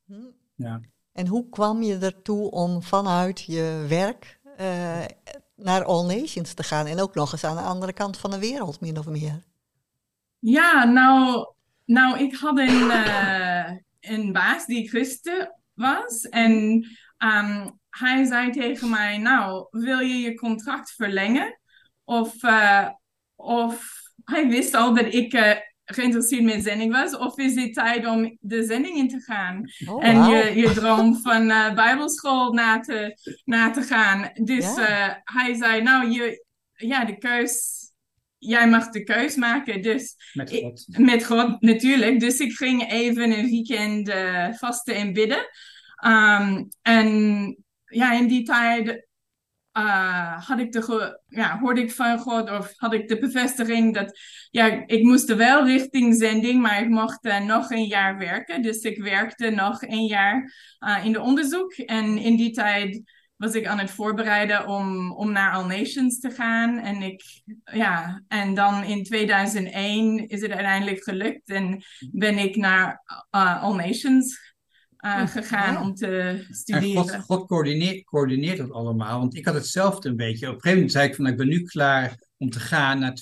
[0.55, 0.79] Ja.
[1.11, 4.39] En hoe kwam je ertoe om vanuit je werk
[5.55, 8.39] naar All Nations te gaan en ook nog eens aan de andere kant van de
[8.39, 9.43] wereld, min of meer?
[10.39, 11.45] Ja, nou,
[11.85, 12.91] nou ik had een,
[13.99, 16.21] een baas die christen was.
[16.29, 16.51] En
[17.17, 21.59] um, hij zei tegen mij, nou, wil je je contract verlengen?
[22.03, 22.89] Of, uh,
[23.35, 23.91] of
[24.23, 25.51] hij wist al dat ik uh,
[25.85, 27.17] geïnteresseerd met zending was.
[27.17, 29.63] Of is het tijd om de zending in te gaan?
[29.87, 30.29] Oh, en wow.
[30.29, 34.29] je, je droom van uh, bijbelschool na te, na te gaan.
[34.33, 34.75] Dus
[35.23, 37.79] hij zei, nou, je, ja, de keus...
[38.43, 40.85] Jij mag de keus maken, dus Met ik- God.
[40.97, 42.19] met God natuurlijk.
[42.19, 45.47] Dus ik ging even een weekend eh, vasten en bidden.
[46.05, 47.07] Um, en
[47.85, 49.09] ja, in die tijd
[49.77, 54.19] uh, had ik de ja, hoorde ik van God of had ik de bevestiging dat
[54.49, 58.61] ja, ik moest wel richting zending, maar ik mocht eh, nog een jaar werken.
[58.61, 61.73] Dus ik werkte nog een jaar uh, in de onderzoek.
[61.73, 63.01] En in die tijd
[63.37, 66.77] was ik aan het voorbereiden om, om naar All Nations te gaan.
[66.77, 67.23] En, ik,
[67.63, 74.50] ja, en dan in 2001 is het uiteindelijk gelukt en ben ik naar All Nations
[75.01, 75.81] uh, gegaan ja.
[75.81, 76.95] om te En studeren.
[76.95, 79.19] God, God coördineert, coördineert dat allemaal.
[79.19, 80.47] Want ik had hetzelfde een beetje.
[80.47, 82.99] Op een gegeven moment zei ik van nou, ik ben nu klaar om te gaan
[82.99, 83.13] na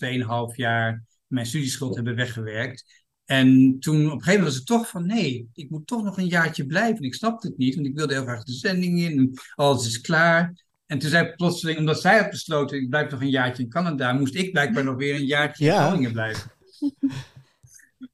[0.50, 3.04] 2,5 jaar mijn studieschuld hebben weggewerkt.
[3.26, 6.18] En toen op een gegeven moment was het toch van nee, ik moet toch nog
[6.18, 7.06] een jaartje blijven.
[7.06, 9.18] Ik snapte het niet, want ik wilde heel graag de zending in.
[9.18, 10.68] En alles is klaar.
[10.86, 13.70] En toen zei ik plotseling, omdat zij had besloten, ik blijf nog een jaartje in
[13.70, 15.72] Canada, moest ik blijkbaar nog weer een jaartje in.
[15.72, 16.52] Groningen blijven.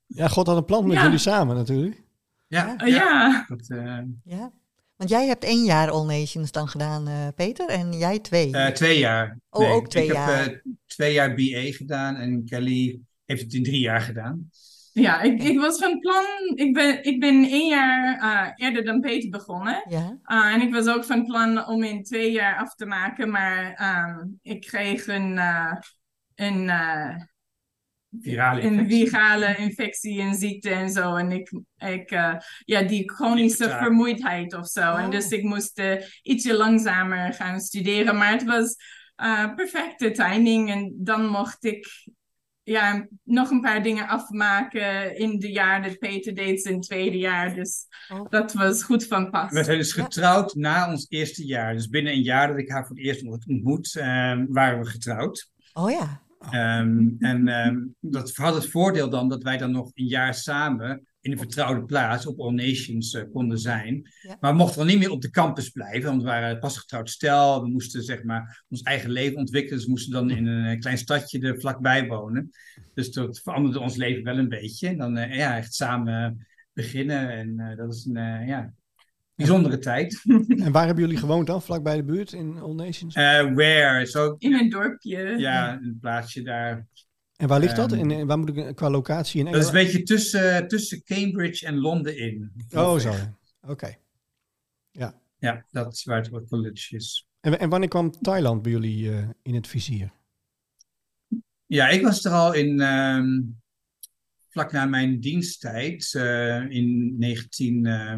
[0.07, 1.03] Ja, God had een plan met Ja.
[1.03, 2.03] jullie samen natuurlijk.
[2.55, 3.45] Ja, Uh, ja.
[3.47, 4.51] Dat, eh, Ja.
[4.95, 8.51] Want jij hebt één jaar All Nations dan gedaan, eh, Peter, en jij twee.
[8.51, 9.39] eh, twee jaar.
[9.49, 10.43] Oh, ook twee ik jaar.
[10.43, 14.49] heb eh, twee jaar BA gedaan en Kelly heeft het in drie jaar gedaan.
[14.93, 16.25] Ja, ik, ik was van plan.
[16.55, 19.85] Ik ben, ik ben één jaar uh, eerder dan Peter begonnen.
[19.89, 20.17] ja.
[20.25, 23.81] Uh, en ik was ook van plan om in twee jaar af te maken, maar
[24.09, 25.73] um, ik kreeg een, uh,
[26.35, 26.69] een,
[28.21, 29.07] Virale een infectie.
[29.09, 31.15] virale infectie en ziekte en zo.
[31.15, 34.91] En ik, ik uh, ja, die chronische vermoeidheid of zo.
[34.91, 35.01] Oh.
[35.01, 38.17] En dus ik moest uh, ietsje langzamer gaan studeren.
[38.17, 38.75] Maar het was
[39.23, 40.71] uh, perfecte timing.
[40.71, 41.87] En dan mocht ik
[42.63, 47.53] ja, nog een paar dingen afmaken in de jaar dat Peter deed zijn tweede jaar.
[47.53, 48.29] Dus Oh.
[48.29, 49.51] dat was goed van pas.
[49.51, 51.73] We zijn dus getrouwd na ons eerste jaar.
[51.73, 55.51] Dus binnen een jaar dat ik haar voor het eerst ontmoet, eh, waren we getrouwd.
[55.73, 56.21] Oh ja.
[56.39, 61.07] Ehm, en ehm, dat had het voordeel dan dat wij dan nog een jaar samen
[61.25, 64.09] in een vertrouwde plaats op All Nations eh, konden zijn.
[64.21, 64.37] Ja.
[64.39, 67.09] Maar we mochten dan niet meer op de campus blijven, want we waren pas getrouwd
[67.09, 67.61] stel.
[67.61, 69.75] We moesten zeg maar ons eigen leven ontwikkelen.
[69.75, 72.51] Dus we moesten dan in een eh, klein stadje er vlakbij wonen.
[72.93, 74.87] Dus dat veranderde ons leven wel een beetje.
[74.87, 77.29] En dan eh, ja, echt samen beginnen.
[77.29, 78.73] En dat is een ja,
[79.35, 80.21] bijzondere tijd.
[80.65, 81.61] En waar hebben jullie gewoond dan?
[81.61, 83.15] Vlak bij de buurt in All Nations?
[83.15, 84.05] Eh where?
[84.05, 85.17] Zo, In een dorpje.
[85.37, 86.87] ja, een plaatsje daar.
[87.35, 87.91] En waar ligt dat?
[87.91, 91.03] ehm, In, in- waar moet ik qua locatie in Dat is een beetje tussen, tussen
[91.03, 92.51] Cambridge en Londen in.
[92.71, 93.11] Oh, zo.
[93.11, 93.37] ja.
[93.61, 93.95] Oké.
[95.39, 97.27] Ja, dat is waar het wat college is.
[97.39, 100.11] En, en wanneer kwam Thailand bij jullie eh, in het vizier?
[101.65, 103.41] Ja, ik was er al in, ehm,
[104.49, 108.17] vlak na mijn diensttijd, eh, in 19, eh,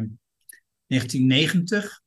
[0.88, 2.02] 1990.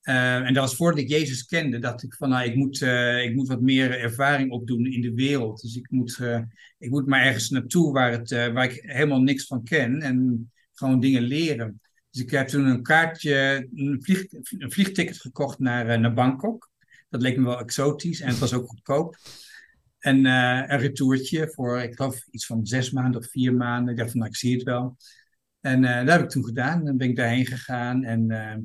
[0.00, 3.24] Eh, en dat was voordat ik Jezus kende, dacht ik van, nou, ik moet, eh,
[3.24, 5.60] ik moet wat meer ervaring opdoen in de wereld.
[5.60, 6.40] Dus ik moet, eh,
[6.78, 11.00] ik moet maar ergens naartoe waar, het, waar ik helemaal niks van ken en gewoon
[11.00, 11.80] dingen leren.
[12.10, 14.02] Dus ik heb toen een kaartje, een,
[14.58, 16.70] een vliegticket gekocht naar, naar Bangkok.
[17.08, 19.16] Dat leek me wel exotisch en het was ook goedkoop.
[19.98, 23.90] En een retourtje voor, ik geloof, iets van zes maanden of vier maanden.
[23.92, 24.96] Ik dacht van, nou, ik zie het wel.
[25.60, 26.84] En eh, dat heb ik toen gedaan.
[26.84, 28.04] Dan ben ik daarheen gegaan.
[28.04, 28.56] En eh,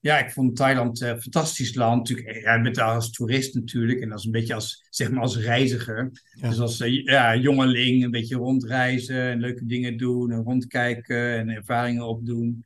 [0.00, 2.08] ja, ik vond Thailand een fantastisch land.
[2.08, 4.00] Natuurlijk, ja, je bent daar als toerist natuurlijk.
[4.00, 6.10] En als een beetje als, zeg maar, als reiziger.
[6.32, 6.48] Ja.
[6.48, 10.30] Dus als eh, ja, jongeling een beetje rondreizen en leuke dingen doen.
[10.30, 12.64] En rondkijken en ervaringen opdoen.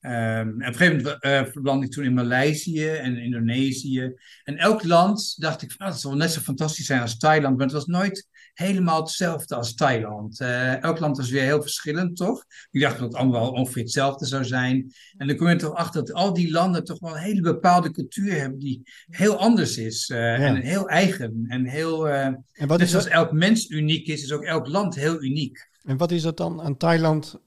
[0.00, 1.18] Ehm, en op een gegeven
[1.54, 4.12] moment eh ik toen in Maleisië en Indonesië.
[4.44, 7.56] En elk land dacht ik van, oh, dat zal net zo fantastisch zijn als Thailand.
[7.56, 8.28] Maar het was nooit
[8.58, 10.40] helemaal hetzelfde als Thailand.
[10.40, 12.44] Eh, elk land was weer heel verschillend, toch?
[12.70, 14.92] Ik dacht dat het allemaal ongeveer hetzelfde zou zijn.
[15.16, 17.90] En dan kom je toch achter dat al die landen toch wel een hele bepaalde
[17.90, 20.08] cultuur hebben die heel anders is.
[20.08, 21.44] eh, En heel eigen.
[21.48, 24.66] En heel, eh, En wat, is zoals dat, elk mens uniek is, is ook elk
[24.66, 25.68] land heel uniek.
[25.84, 27.40] en wat is dat dan aan Thailand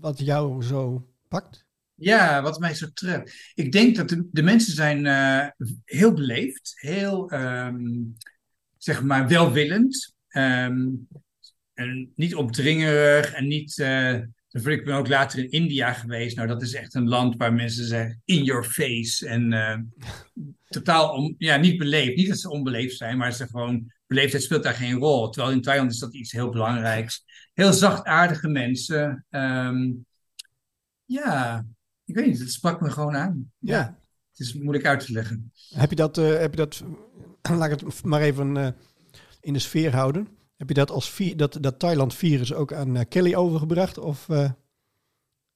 [0.00, 1.64] wat jou zo pakt?
[1.94, 3.52] Ja, wat mij zo treft.
[3.54, 8.16] Ik denk dat de, de mensen zijn uh, heel beleefd, heel um,
[8.78, 10.13] zeg maar welwillend.
[10.36, 11.08] Um,
[11.74, 13.78] en niet opdringerig en niet.
[13.78, 14.12] Uh,
[14.50, 16.36] ik ben ook later in India geweest.
[16.36, 19.28] Nou, dat is echt een land waar mensen zeggen in your face.
[19.28, 19.78] En uh,
[20.68, 22.16] totaal ja, niet beleefd.
[22.16, 23.92] Niet dat ze onbeleefd zijn, maar ze gewoon.
[24.06, 25.30] Beleefdheid speelt daar geen rol.
[25.30, 27.24] Terwijl in Thailand is dat iets heel belangrijks.
[27.52, 29.26] Heel zachtaardige mensen.
[29.30, 30.06] Um,
[31.04, 31.64] ja,
[32.04, 33.52] ik weet niet, het sprak me gewoon aan.
[33.58, 33.98] Ja.
[34.30, 35.52] Het is moeilijk uit te leggen.
[35.68, 36.84] Heb je dat, uh, heb je dat
[37.58, 38.68] laat ik het maar even uh,
[39.44, 40.28] in de sfeer houden.
[40.56, 43.98] Heb je dat als dat, dat Thailand-virus ook aan uh, Kelly overgebracht?
[43.98, 44.28] Of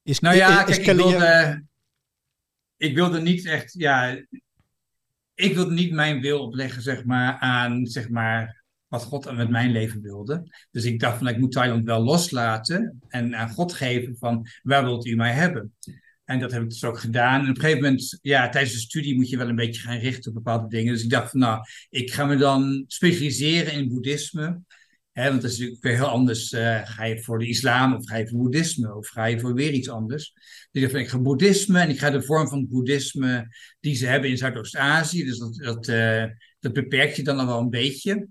[0.02, 1.02] is, nou ja, is, kijk, Kelly...
[1.02, 1.64] Ik wilde,
[2.76, 4.24] ik wilde niet echt, ja...
[5.34, 9.70] Ik wilde niet mijn wil opleggen, zeg maar, aan, zeg maar, wat God met mijn
[9.70, 10.58] leven wilde.
[10.70, 14.84] Dus ik dacht van, ik moet Thailand wel loslaten en aan God geven van, waar
[14.84, 15.74] wilt u mij hebben?
[16.28, 17.40] En dat heb ik dus ook gedaan.
[17.40, 19.98] En op een gegeven moment, ja, tijdens de studie moet je wel een beetje gaan
[19.98, 20.92] richten op bepaalde dingen.
[20.92, 21.60] Dus ik dacht van, nou,
[21.90, 24.60] ik ga me dan specialiseren in boeddhisme.
[25.12, 26.52] Hè, want dat is natuurlijk weer heel anders.
[26.52, 29.54] Uh, ga je voor de islam of ga je voor boeddhisme of ga je voor
[29.54, 30.32] weer iets anders?
[30.70, 33.46] Dus ik dacht ik ga boeddhisme en ik ga de vorm van boeddhisme
[33.80, 35.24] die ze hebben in Zuidoost-Azië.
[35.24, 36.24] Dus dat, dat, uh,
[36.60, 38.28] dat beperkt je dan al wel een beetje.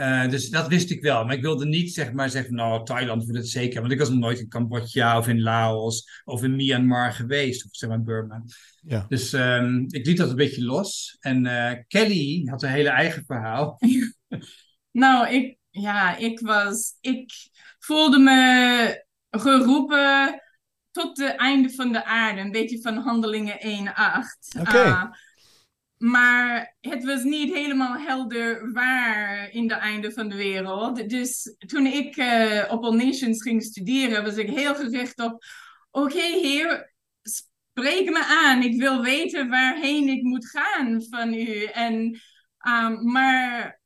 [0.00, 1.24] Uh, dus dat wist ik wel.
[1.24, 3.80] Maar ik wilde niet zeg maar zeggen, nou, Thailand wil het zeker.
[3.80, 7.64] Want ik was nog nooit in Cambodja of in Laos of in Myanmar geweest.
[7.64, 8.42] Of zeg maar Burma.
[8.82, 9.06] Ja.
[9.08, 11.16] Dus um, ik liet dat een beetje los.
[11.20, 13.78] En uh, Kelly had een hele eigen verhaal.
[14.90, 17.32] nou, ik, ja, ik was, ik
[17.78, 20.42] voelde me geroepen
[20.90, 22.40] tot het einde van de aarde.
[22.40, 24.60] Een beetje van handelingen 1-8.
[24.60, 24.68] Oké.
[24.68, 24.86] Okay.
[24.86, 25.04] Uh,
[25.98, 31.08] maar het was niet helemaal helder waar in de einde van de wereld.
[31.08, 35.44] Dus toen ik uh, op All Nations ging studeren, was ik heel gericht op:
[35.90, 38.62] oké, okay, heer, spreek me aan.
[38.62, 41.64] Ik wil weten waarheen ik moet gaan van u.
[41.64, 42.20] En,
[42.68, 43.80] um, maar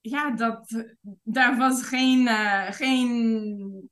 [0.00, 0.86] ja, dat,
[1.22, 3.90] daar was geen, uh, geen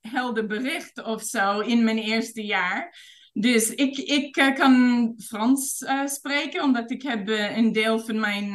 [0.00, 2.96] helder bericht of zo in mijn eerste jaar.
[3.40, 8.20] Dus ik, ik uh, kan Frans uh, spreken, omdat ik heb uh, een deel van
[8.20, 8.50] mijn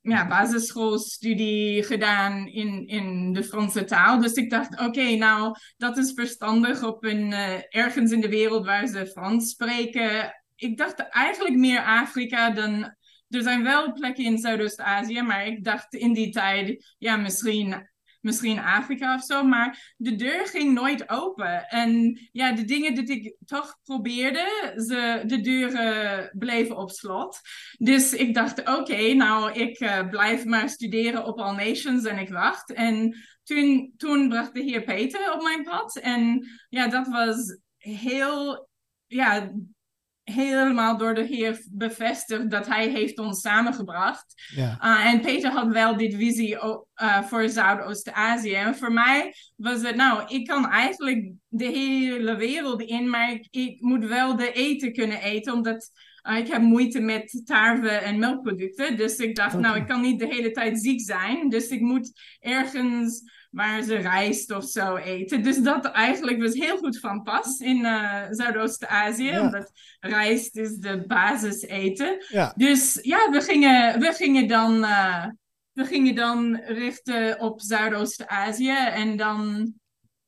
[0.00, 4.20] ja, basisschoolstudie gedaan in, in de Franse taal.
[4.20, 7.32] Dus ik dacht, oké, nou, dat is verstandig op een,
[7.68, 10.42] ergens in de wereld waar ze Frans spreken.
[10.56, 12.98] Ik dacht eigenlijk meer Afrika dan...
[13.28, 17.89] Er zijn wel plekken in Zuidoost-Azië, maar ik dacht in die tijd, ja, misschien
[18.20, 19.42] misschien Afrika of zo.
[19.44, 21.68] Maar de deur ging nooit open.
[21.68, 27.40] En ja, de dingen die ik toch probeerde, ze, de deuren bleven op slot.
[27.78, 32.28] Dus ik dacht, oké, nou, ik uh, blijf maar studeren op All Nations en ik
[32.28, 32.72] wacht.
[32.72, 35.96] En toen, toen bracht de heer Peter op mijn pad.
[35.96, 38.68] En ja, dat was heel
[39.06, 39.52] ja,
[40.30, 44.42] helemaal door de Heer bevestigd dat Hij heeft ons samengebracht.
[44.54, 44.78] Ja.
[44.82, 48.54] Uh, en Peter had wel dit visie uh, voor Zuidoost-Azië.
[48.54, 53.46] En voor mij was het, nou, ik kan eigenlijk de hele wereld in, maar ik,
[53.50, 55.90] ik moet wel de eten kunnen eten, omdat
[56.28, 58.96] uh, ik heb moeite met tarwe en melkproducten.
[58.96, 59.60] Dus ik dacht, okay.
[59.60, 61.48] nou, ik kan niet de hele tijd ziek zijn.
[61.48, 65.42] Dus ik moet ergens waar ze rijst of zo eten.
[65.42, 69.24] Dus dat eigenlijk was heel goed van pas in uh, Zuidoost-Azië.
[69.24, 69.40] Ja.
[69.40, 72.24] Omdat rijst is de basis eten.
[72.28, 72.52] Ja.
[72.56, 74.84] Dus ja, we gingen, we gingen dan...
[74.84, 75.26] Uh,
[75.72, 79.72] we gingen dan richten op Zuidoost-Azië en dan...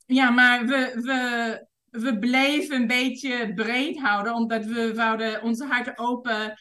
[0.07, 1.67] Ja, maar we, we,
[2.01, 6.59] we bleven een beetje breed houden, omdat we wouden onze hart open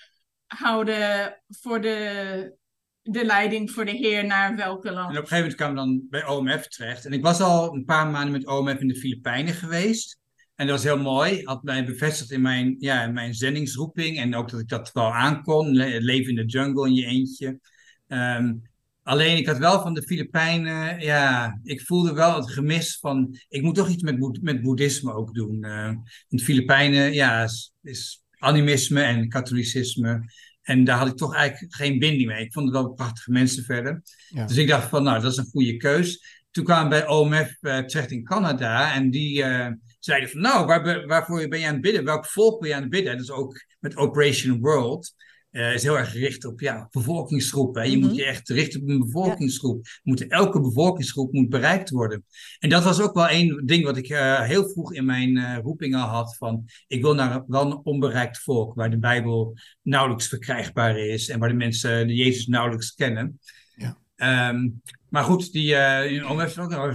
[0.48, 2.56] houden voor de
[3.02, 5.10] de leiding voor de heer naar welke land.
[5.10, 7.06] En op een gegeven moment kwam ik dan bij OMF terecht.
[7.06, 10.20] En ik was al een paar maanden met OMF in de Filipijnen geweest.
[10.56, 11.44] En dat was heel mooi.
[11.44, 14.18] Had mij bevestigd in mijn, ja, in mijn zendingsroeping.
[14.18, 15.72] En ook dat ik dat wel aankon.
[15.76, 17.60] leven in de jungle in je eentje.
[18.08, 18.62] Um,
[19.04, 23.62] alleen ik had wel van de Filipijnen, ja, ik voelde wel het gemis van, ik
[23.62, 25.66] moet toch iets met, met boeddhisme ook doen.
[25.66, 25.92] Uh,
[26.28, 30.24] de Filipijnen, ja, is, is animisme en katholicisme.
[30.72, 32.46] En daar had ik toch eigenlijk geen binding mee.
[32.46, 34.02] Ik vond het wel prachtige mensen verder.
[34.30, 34.46] Ja.
[34.46, 36.42] Dus ik dacht van, nou, dat is een goede keus.
[36.52, 38.94] Toen kwamen we bij OMF uh, terecht in Canada.
[38.94, 39.68] En die uh,
[40.00, 42.04] zeiden van, nou, waar, waarvoor ben je aan het bidden?
[42.04, 43.12] Welk volk ben je aan het bidden?
[43.12, 45.14] Dat is ook met Operation World
[45.52, 47.92] uh, is heel erg gericht op ja, bevolkingsgroepen.
[47.92, 48.18] Je moet mhm.
[48.18, 49.86] je echt richten op een bevolkingsgroep.
[50.04, 52.26] Moet, elke bevolkingsgroep moet bereikt worden.
[52.60, 55.58] En dat was ook wel een ding wat ik uh, heel vroeg in mijn uh,
[55.58, 56.36] roeping al had.
[56.38, 61.30] Van, ik wil naar wel een onbereikt volk waar de Bijbel nauwelijks verkrijgbaar is.
[61.30, 63.40] En waar de mensen de Jezus nauwelijks kennen.
[63.76, 64.50] Ja.
[64.50, 66.30] Um, maar goed, die uh,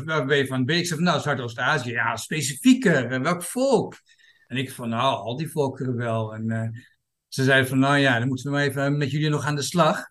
[0.04, 0.64] waar ben je van?
[0.64, 4.00] Ben ik zei van, nou, Zuidoost-Azië, ja, specifieker, welk volk?
[4.46, 6.34] En ik van, nou, al die volkeren wel.
[6.34, 6.68] En uh,
[7.28, 9.62] ze zeiden van, nou ja, dan moeten we maar even met jullie nog aan de
[9.62, 10.10] slag.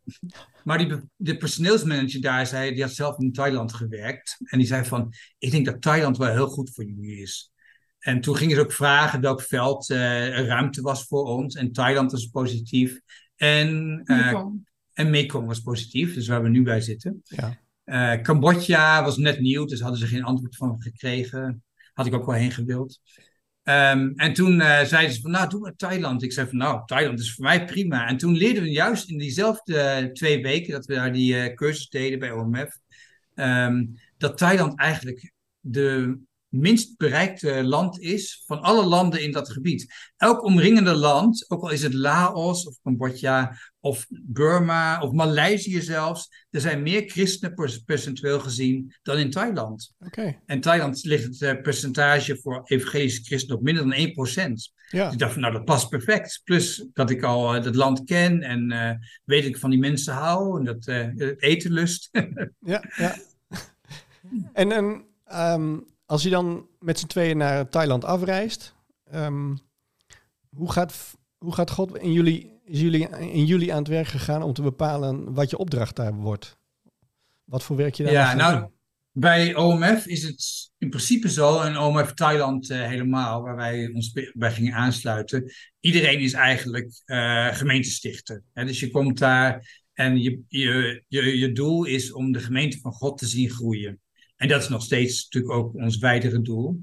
[0.63, 4.37] Maar die, de personeelsmanager daar zei, die had zelf in Thailand gewerkt.
[4.43, 7.51] En die zei van, ik denk dat Thailand wel heel goed voor jullie is.
[7.99, 11.55] En toen gingen ze ook vragen welk veld uh, er ruimte was voor ons.
[11.55, 12.99] En Thailand was positief.
[13.35, 14.43] En, uh,
[14.93, 17.21] en Mekong was positief, dus waar we nu bij zitten.
[17.23, 17.63] Ja.
[17.85, 21.63] Uh, Cambodja was net nieuw, dus hadden ze geen antwoord van gekregen.
[21.93, 22.99] Had ik ook wel heen gewild.
[23.67, 26.23] Um, en toen uh, zeiden ze van, nou, doe maar Thailand.
[26.23, 28.07] Ik zei van, nou, Thailand is voor mij prima.
[28.07, 31.89] En toen leerden we juist in diezelfde twee weken dat we daar die uh, cursus
[31.89, 32.77] deden bij OMF,
[33.35, 33.85] ehm,
[34.17, 36.17] dat Thailand eigenlijk de
[36.55, 39.93] minst bereikte land is van alle landen in dat gebied.
[40.17, 46.45] Elk omringende land, ook al is het Laos of Cambodja of Burma of Maleisië zelfs,
[46.49, 49.93] er zijn meer christenen percentueel gezien dan in Thailand.
[49.99, 50.39] Okay.
[50.45, 54.73] En Thailand ligt het uh, percentage voor evangelische christenen op minder dan 1%.
[54.89, 55.03] Ja.
[55.03, 56.41] Dus ik dacht van nou dat past perfect.
[56.43, 58.91] Plus dat ik al uh, het land ken en uh,
[59.23, 62.09] weet ik van die mensen hou en dat het eten lust.
[62.59, 63.15] ja, ja.
[64.53, 68.75] En, en um, als je dan met z'n tweeën naar Thailand afreist,
[69.13, 69.59] um,
[70.49, 74.43] hoe, gaat, hoe gaat God in jullie, is jullie, in jullie aan het werk gegaan
[74.43, 76.57] om te bepalen wat je opdracht daar wordt?
[77.43, 78.69] Wat voor werk je daar Ja, nou,
[79.11, 84.11] bij OMF is het in principe zo, en OMF Thailand uh, helemaal, waar wij ons
[84.33, 85.51] bij gingen aansluiten.
[85.79, 88.43] Iedereen is eigenlijk uh, gemeentestichter.
[88.53, 88.65] Hè?
[88.65, 92.91] Dus je komt daar en je, je, je, je doel is om de gemeente van
[92.91, 93.99] God te zien groeien.
[94.45, 96.79] En dat is nog steeds natuurlijk ook ons wijdere doel.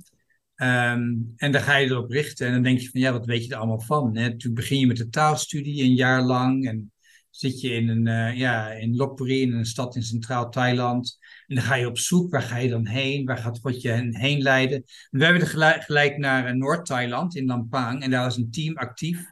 [0.56, 3.44] Um, en dan ga je erop richten en dan denk je van ja, wat weet
[3.44, 4.16] je er allemaal van?
[4.16, 4.36] Hè?
[4.36, 6.92] Toen begin je met de taalstudie een jaar lang en
[7.30, 11.18] zit je in een uh, ja, in Lopburi, in een stad in Centraal Thailand.
[11.46, 13.24] En dan ga je op zoek, waar ga je dan heen?
[13.24, 14.84] Waar gaat God je heen leiden?
[15.10, 18.02] we hebben gelijk, gelijk naar uh, Noord-Thailand, in Lampang.
[18.02, 19.24] En daar was een team actief.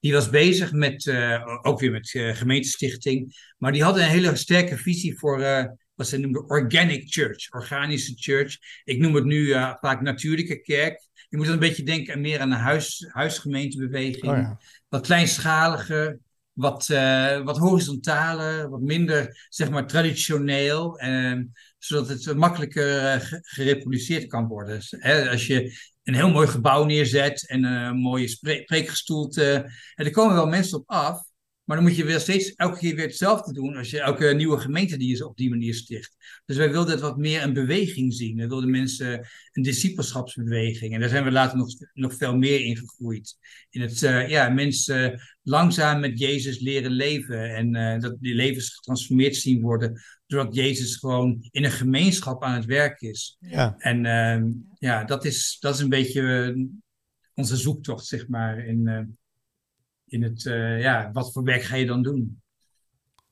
[0.00, 3.52] Die was bezig met, uh, ook weer met gemeentestichting.
[3.58, 5.40] Maar die hadden een hele sterke visie voor
[6.00, 8.56] wat ze noemen organic church, organische church.
[8.84, 11.08] Ik noem het nu uh, vaak natuurlijke kerk.
[11.28, 14.32] Je moet dan een beetje denken aan meer aan een huis, huisgemeentebeweging.
[14.32, 14.58] Oh ja.
[14.88, 16.18] Wat kleinschalige,
[16.52, 21.02] wat, uh, wat horizontale, wat minder zeg maar traditioneel.
[21.02, 21.38] Uh,
[21.78, 24.80] zodat het makkelijker uh, gereproduceerd kan worden.
[24.88, 29.72] Hè, als je een heel mooi gebouw neerzet en een mooie spreekgestoelte.
[29.94, 31.29] En er komen wel mensen op af.
[31.70, 34.58] Maar dan moet je weer steeds elke keer weer hetzelfde doen als je elke nieuwe
[34.58, 36.16] gemeente die je op die manier sticht.
[36.44, 38.36] Dus wij wilden het wat meer een beweging zien.
[38.36, 40.94] We wilden mensen een discipelschapsbeweging.
[40.94, 43.36] En daar zijn we later nog, nog veel meer in gegroeid.
[43.70, 47.54] In het uh, ja, mensen langzaam met Jezus leren leven.
[47.54, 50.00] En uh, dat die levens getransformeerd zien worden.
[50.26, 53.36] Doordat Jezus gewoon in een gemeenschap aan het werk is.
[53.40, 53.74] Ja.
[53.78, 56.54] En uh, ja, dat is, dat is een beetje
[57.34, 58.66] onze zoektocht, zeg maar.
[58.66, 59.18] In,
[60.10, 62.42] in het, uh, ja, wat voor werk ga je dan doen?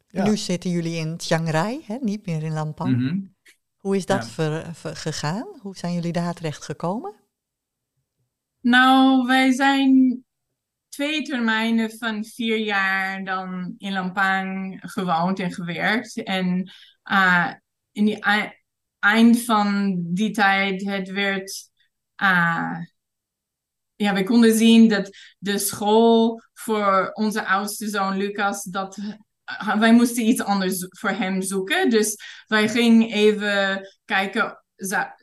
[0.08, 0.24] Ja.
[0.24, 1.96] Nu zitten jullie in Chiang Rai, hè?
[2.00, 2.96] niet meer in Lampang.
[2.96, 3.36] Mm -hmm.
[3.76, 4.30] Hoe is dat ja.
[4.30, 5.46] ver, ver, gegaan?
[5.60, 7.14] Hoe zijn jullie daar terecht gekomen?
[8.60, 10.24] Nou, wij zijn
[10.88, 16.22] twee termijnen van vier jaar dan in Lampang gewoond en gewerkt.
[16.22, 16.72] En
[17.10, 17.52] uh,
[17.92, 18.24] in die
[18.98, 21.70] eind van die tijd, het werd...
[22.22, 22.78] Uh,
[23.98, 28.98] ja, we konden zien dat de school voor onze oudste zoon Lucas, dat
[29.78, 31.90] wij moesten iets anders voor hem zoeken.
[31.90, 34.64] Dus wij gingen even kijken,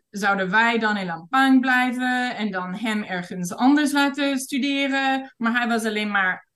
[0.10, 5.34] zouden wij dan in Lampang blijven en dan hem ergens anders laten studeren?
[5.38, 6.48] Maar hij was alleen maar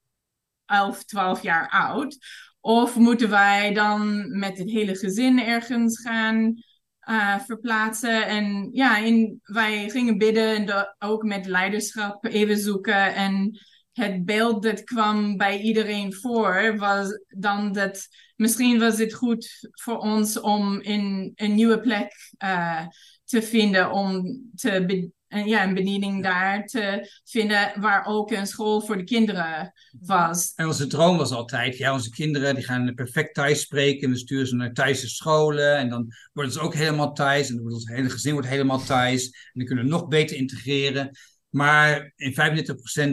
[0.65, 2.17] 11, 12 jaar oud.
[2.59, 6.63] Of moeten wij dan met het hele gezin ergens gaan
[7.09, 8.27] uh, verplaatsen.
[8.27, 13.15] En ja, in, wij gingen bidden en ook met leiderschap even zoeken.
[13.15, 13.59] En
[13.91, 19.97] het beeld dat kwam bij iedereen voor was dan dat misschien was het goed voor
[19.97, 22.85] ons om in een nieuwe plek uh,
[23.23, 24.23] te vinden om
[24.55, 24.85] te
[25.29, 30.53] ja, een bediening daar te vinden waar ook een school voor de kinderen was.
[30.55, 34.09] En onze droom was altijd, ja, onze kinderen die gaan perfect Thais spreken.
[34.09, 37.47] We sturen ze naar Thaise scholen en dan worden ze ook helemaal Thais.
[37.47, 39.25] En dan wordt ons hele gezin wordt helemaal Thais.
[39.25, 41.11] En dan kunnen we nog beter integreren.
[41.49, 42.33] Maar in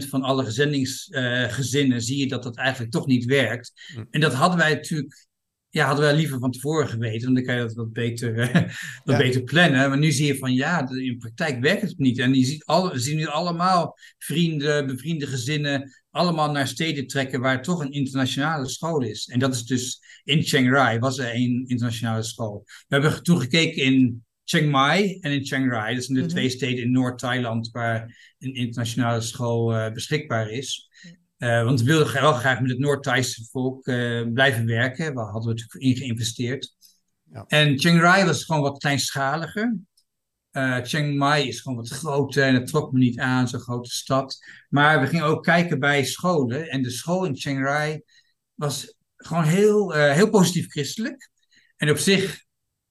[0.05, 3.73] 35% van alle gezendingsgezinnen uh, zie je dat dat eigenlijk toch niet werkt.
[3.95, 4.05] Hm.
[4.11, 5.27] En dat hadden wij natuurlijk
[5.77, 8.55] ja, hadden we liever van tevoren geweten, want dan kan je dat wat beter, uh,
[9.05, 9.17] wat ja.
[9.17, 9.89] beter plannen.
[9.89, 12.19] Maar nu zie je van ja, in praktijk werkt het niet.
[12.19, 17.41] En je ziet alle, we zien nu allemaal vrienden, bevriende gezinnen, allemaal naar steden trekken
[17.41, 19.27] waar toch een internationale school is.
[19.27, 22.63] En dat is dus in Chiang Rai, was er een internationale school.
[22.67, 25.95] We hebben toen gekeken in Chiang Mai en in Chiang Rai.
[25.95, 26.33] Dat zijn de Mhm.
[26.33, 30.86] twee steden in Noord-Thailand waar een internationale school eh, beschikbaar is.
[31.37, 35.15] Eh, want we wilden wel graag met het Noord-Thaise volk eh, blijven werken.
[35.15, 36.75] Daar hadden we natuurlijk in geïnvesteerd.
[37.23, 37.45] Ja.
[37.47, 39.77] En Chiang Rai was gewoon wat kleinschaliger.
[40.51, 43.91] Eh, Chiang Mai is gewoon wat groter en het trok me niet aan, zo'n grote
[43.91, 44.39] stad.
[44.69, 46.69] Maar we gingen ook kijken bij scholen.
[46.69, 48.03] En de school in Chiang Rai
[48.55, 51.31] was gewoon heel, heel positief christelijk.
[51.77, 52.46] En op zich,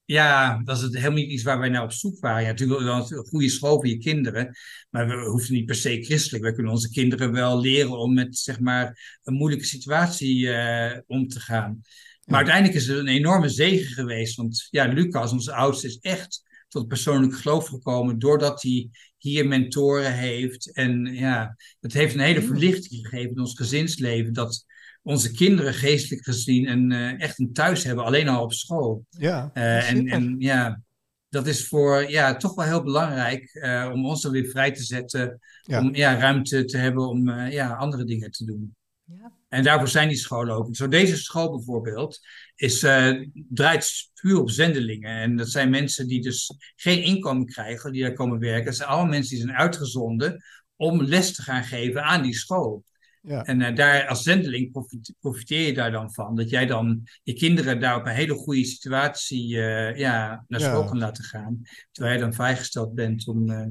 [0.06, 2.42] ja, was het helemaal niet iets waar wij naar op zoek waren.
[2.42, 4.56] Ja, natuurlijk wel een goede school voor je kinderen.
[4.90, 6.44] Maar we hoefden niet per se christelijk.
[6.44, 11.28] We kunnen onze kinderen wel leren om met, zeg maar, een moeilijke situatie eh, om
[11.28, 11.82] te gaan.
[12.26, 14.36] Maar uiteindelijk is het een enorme zegen geweest.
[14.36, 18.20] Want ja, Lucas, onze oudste, is echt tot persoonlijk geloof gekomen.
[18.20, 20.74] Doordat hij hier mentoren heeft.
[20.74, 24.34] En ja, het heeft een hele verlichting gegeven in ons gezinsleven.
[24.34, 24.66] Dat
[25.06, 28.06] onze kinderen geestelijk gezien een, eh, echt een thuis hebben.
[28.06, 29.06] Alleen al op school.
[29.10, 30.82] Ja, Eh, en, en ja,
[31.36, 34.84] dat is voor ja, toch wel heel belangrijk eh, om ons dan weer vrij te
[34.84, 35.40] zetten.
[35.62, 35.80] Ja.
[35.80, 38.76] Om ja, ruimte te hebben om eh, ja, andere dingen te doen.
[39.04, 39.32] Ja.
[39.50, 40.76] En daarvoor zijn die scholen ook.
[40.76, 42.20] Zo deze school bijvoorbeeld
[42.56, 45.12] is, eh, draait puur op zendelingen.
[45.22, 48.66] En dat zijn mensen die dus geen inkomen krijgen, die daar komen werken.
[48.66, 50.44] Dat zijn allemaal mensen die zijn uitgezonden
[50.76, 52.84] om les te gaan geven aan die school.
[53.26, 53.44] Ja.
[53.44, 56.36] En eh, daar als zendeling profite- profiteer je daar dan van.
[56.36, 60.68] Dat jij dan je kinderen daar op een hele goede situatie eh, ja, naar Ja.
[60.70, 61.62] school kan laten gaan.
[61.92, 63.66] Terwijl je dan vrijgesteld bent om, eh,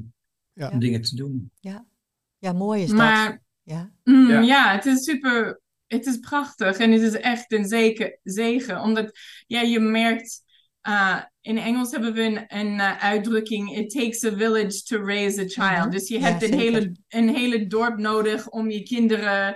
[0.53, 0.69] Ja.
[0.69, 1.51] om dingen te doen.
[2.39, 2.97] ja, mooi is dat.
[2.97, 3.91] Maar Ja.
[4.03, 4.39] Mm, Ja.
[4.39, 4.73] ja.
[4.75, 5.61] het is super.
[5.87, 8.19] Het is prachtig en het is echt een zegen.
[8.23, 10.43] zegen omdat ja, je merkt.
[10.87, 15.41] Uh, in Engels hebben we een, een uh, uitdrukking: It takes a village to raise
[15.41, 15.85] a child.
[15.85, 15.89] Mhm.
[15.89, 19.55] Dus je Ja, hebt een hele, een hele dorp nodig om je kinderen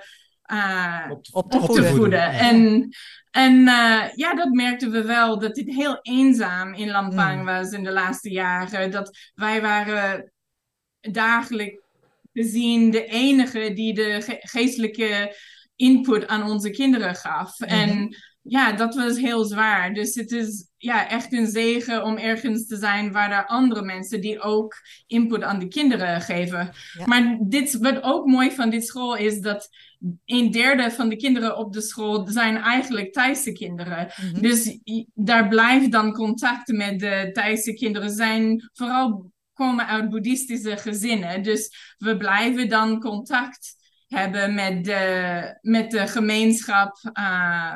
[0.53, 1.89] uh, Op te- Op te op te voeden.
[1.95, 2.19] voeden.
[2.19, 2.31] Ja.
[2.31, 2.89] En,
[3.31, 7.45] en uh, ja, dat merkten we wel, dat het heel eenzaam in Lampang Mm.
[7.45, 8.91] was in de laatste jaren.
[8.91, 10.31] Dat wij waren
[11.01, 11.81] dagelijks
[12.33, 15.35] gezien de enige die de ge- geestelijke
[15.75, 17.59] input aan onze kinderen gaf.
[17.59, 17.69] Mhm.
[17.69, 19.93] En ja, dat was heel zwaar.
[19.93, 24.21] Dus het is ja, echt een zegen om ergens te zijn waar er andere mensen
[24.21, 24.75] die ook
[25.07, 26.71] input aan de kinderen geven.
[26.97, 27.05] Ja.
[27.05, 29.69] Maar dit, wat ook mooi van dit school is dat
[30.25, 34.11] een derde van de kinderen op de school zijn eigenlijk Thaise kinderen.
[34.15, 34.41] Mhm.
[34.41, 34.79] Dus
[35.13, 38.09] daar blijft dan contact met de Thaise kinderen.
[38.09, 41.43] Zijn vooral komen uit boeddhistische gezinnen.
[41.43, 43.75] Dus we blijven dan contact
[44.07, 47.75] hebben met de, met de gemeenschap uh,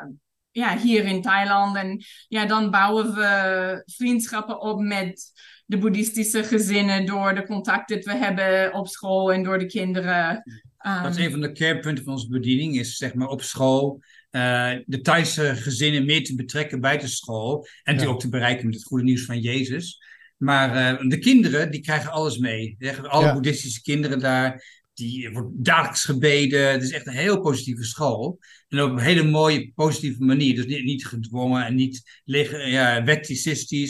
[0.53, 1.75] ja, hier in Thailand.
[1.75, 5.31] En ja, dan bouwen we vriendschappen op met
[5.65, 10.43] de boeddhistische gezinnen door de contacten die we hebben op school en door de kinderen.
[10.85, 14.01] Um, Dat is een van de kernpunten van onze bediening, is zeg maar op school
[14.31, 17.55] uh, de Thaise gezinnen meer te betrekken bij de school.
[17.55, 17.91] En Ja.
[17.91, 20.01] natuurlijk ook te bereiken met het goede nieuws van Jezus.
[20.37, 22.77] Maar uh, de kinderen, die krijgen alles mee.
[23.01, 23.33] Alle Ja.
[23.33, 26.71] boeddhistische kinderen daar, die wordt dagelijks gebeden.
[26.71, 28.39] Het is echt een heel positieve school.
[28.67, 30.55] En op een hele mooie, positieve manier.
[30.55, 33.03] Dus niet, niet gedwongen en niet ja,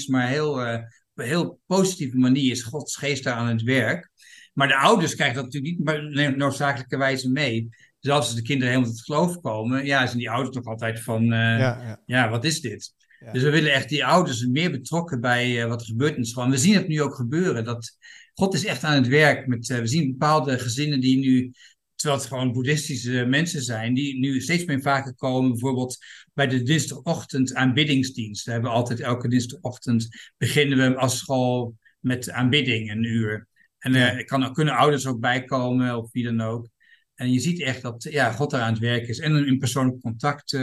[0.07, 0.83] maar heel, uh, op
[1.13, 4.11] een heel positieve manier is Gods geest daar aan het werk.
[4.53, 7.69] Maar de ouders krijgen dat natuurlijk niet maar noodzakelijkerwijze mee.
[7.99, 11.23] Dus als de kinderen helemaal tot geloof komen, ja, zijn die ouders toch altijd van,
[11.23, 12.29] uh, ja, ja, ja.
[12.29, 12.93] wat is dit?
[13.19, 13.31] Ja.
[13.31, 16.27] Dus we willen echt die ouders meer betrokken bij uh, wat er gebeurt in de
[16.27, 16.43] school.
[16.43, 17.63] En we zien het nu ook gebeuren.
[17.63, 17.97] Dat
[18.33, 19.47] God is echt aan het werk.
[19.47, 21.53] Met, uh, we zien bepaalde gezinnen die nu,
[21.95, 25.51] terwijl het gewoon boeddhistische mensen zijn, die nu steeds meer vaker komen.
[25.51, 25.97] Bijvoorbeeld
[26.33, 28.45] bij de dinsdagochtend aanbiddingsdienst.
[28.45, 30.07] We hebben altijd elke dinsdagochtend
[30.37, 33.47] beginnen we als school met aanbidding een uur.
[33.79, 36.67] En uh, er kan, kunnen ouders ook bijkomen of wie dan ook.
[37.15, 39.19] En je ziet echt dat ja, God daar aan het werk is.
[39.19, 40.57] En in persoonlijk contact.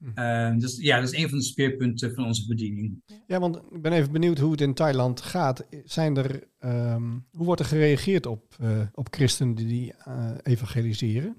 [0.00, 3.02] Uh, uh, dus ja, dat is een van de speerpunten van onze bediening.
[3.26, 5.66] Ja, want ik ben even benieuwd hoe het in Thailand gaat.
[5.84, 11.36] Zijn er, um, hoe wordt er gereageerd op, uh, op christenen die uh, evangeliseren?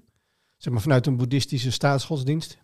[0.56, 2.58] Zeg maar vanuit een boeddhistische staatsgodsdienst?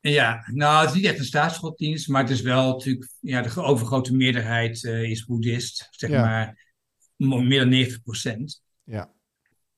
[0.00, 3.62] Ja, nou, het is niet echt een staatsgodsdienst, maar het is wel natuurlijk, ja, de
[3.62, 6.20] overgrote meerderheid uh, is boeddhist, zeg ja.
[6.20, 6.74] maar
[7.16, 8.62] meer dan 90 procent.
[8.84, 9.14] Ja.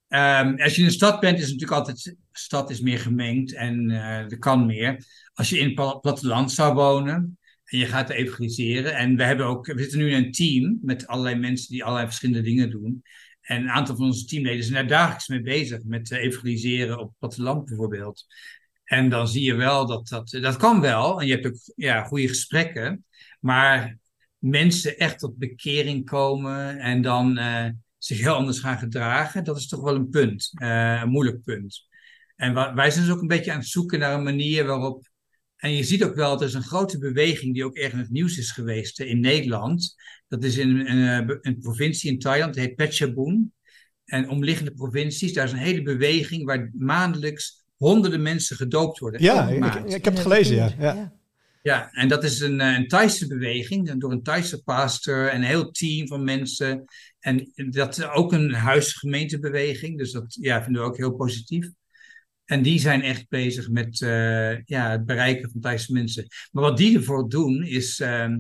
[0.09, 3.55] Um, als je in een stad bent, is het natuurlijk altijd, stad is meer gemengd
[3.55, 5.05] en uh, er kan meer.
[5.35, 9.67] Als je in het platteland zou wonen en je gaat evangeliseren, en we hebben ook,
[9.67, 13.03] we zitten nu in een team met allerlei mensen die allerlei verschillende dingen doen.
[13.41, 17.09] En een aantal van onze teamleden zijn daar dagelijks mee bezig, met uh, evangeliseren op
[17.09, 18.27] het platteland bijvoorbeeld.
[18.85, 21.21] En dan zie je wel dat dat, dat kan wel.
[21.21, 23.05] En je hebt ook ja, goede gesprekken.
[23.41, 23.99] Maar
[24.39, 27.67] mensen echt tot bekering komen en dan uh,
[27.99, 30.51] zich heel anders gaan gedragen, dat is toch wel een punt.
[30.55, 31.88] Een moeilijk punt.
[32.39, 35.07] En wij zijn dus ook een beetje aan het zoeken naar een manier waarop
[35.57, 37.99] En je ziet ook wel, dat er is een grote beweging die ook erg in
[37.99, 39.95] het nieuws is geweest in Nederland.
[40.29, 43.53] Dat is in een, een provincie in Thailand, die heet Phetchabun.
[44.05, 49.23] En omliggende provincies, daar is een hele beweging waar maandelijks honderden mensen gedoopt worden.
[49.23, 50.75] Ja, ik, ik, heb het gelezen, ja.
[50.79, 51.13] ja.
[51.63, 55.71] Ja, en dat is een, een Thaise beweging, door een Thaise pastor en een heel
[55.71, 56.85] team van mensen.
[57.19, 61.71] En dat is ook een huisgemeentebeweging, dus dat ja, vinden we ook heel positief.
[62.49, 66.27] En die zijn echt bezig met uh, ja, het bereiken van Thaise mensen.
[66.53, 68.01] Maar wat die ervoor doen, is.
[68.01, 68.35] Uh,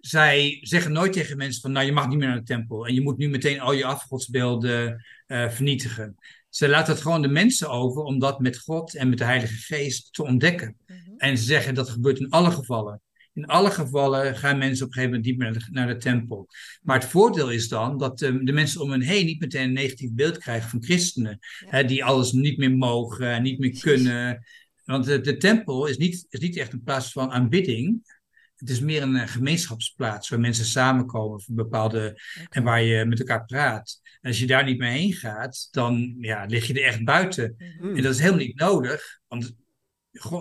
[0.00, 2.86] zij zeggen nooit tegen mensen van, nou je mag niet meer naar de tempel.
[2.86, 6.14] En je moet nu meteen al je afgodsbeelden uh, vernietigen.
[6.48, 9.54] Ze laten het gewoon de mensen over om dat met God en met de Heilige
[9.54, 10.76] Geest te ontdekken.
[10.86, 11.18] Mm -hmm.
[11.18, 13.00] En ze zeggen dat gebeurt in alle gevallen.
[13.32, 16.48] In alle gevallen gaan mensen op een gegeven moment niet meer naar de, tempel.
[16.82, 19.72] Maar het voordeel is dan dat de, de, mensen om hen heen niet meteen een
[19.72, 21.38] negatief beeld krijgen van christenen.
[21.40, 21.66] Ja.
[21.68, 24.44] Hè, die alles niet meer mogen, niet meer kunnen.
[24.84, 28.18] Want de, de tempel is niet, is niet echt een plaats van aanbidding.
[28.56, 31.98] Het is meer een gemeenschapsplaats waar mensen samenkomen voor bepaalde.
[31.98, 32.46] Okay.
[32.48, 34.00] en waar je met elkaar praat.
[34.20, 37.54] En als je daar niet mee heen gaat, dan ja, lig je er echt buiten.
[37.80, 37.96] Mm.
[37.96, 39.20] En dat is helemaal niet nodig.
[39.28, 39.54] Want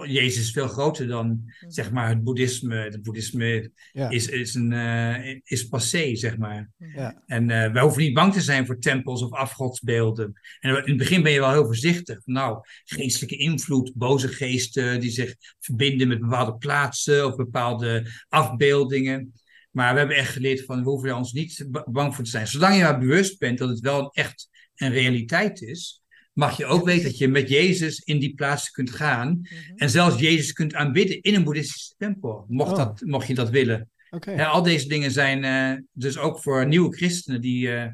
[0.06, 2.76] Jezus is veel groter dan zeg maar, het boeddhisme.
[2.76, 4.10] Het boeddhisme ja.
[4.10, 6.70] is, is, een, uh, is passé, zeg maar.
[6.78, 7.24] Ja.
[7.26, 10.40] En uh, wij hoeven niet bang te zijn voor tempels of afgodsbeelden.
[10.60, 12.22] En in het begin ben je wel heel voorzichtig.
[12.26, 19.34] Nou, geestelijke invloed, boze geesten die zich verbinden met bepaalde plaatsen of bepaalde afbeeldingen.
[19.72, 22.48] Maar we hebben echt geleerd van we hoeven er ons niet bang voor te zijn.
[22.48, 25.99] Zolang je maar bewust bent dat het wel echt een realiteit is,
[26.40, 29.28] mag je ook weten dat je met Jezus in die plaatsen kunt gaan.
[29.28, 29.78] Mm -hmm.
[29.78, 32.78] En zelfs Jezus kunt aanbidden in een boeddhistische tempel, mocht, oh.
[32.78, 33.90] dat, mocht je dat willen.
[34.10, 34.36] Okay.
[34.36, 37.86] Ja, al deze dingen zijn uh, dus ook voor nieuwe christenen die, uh,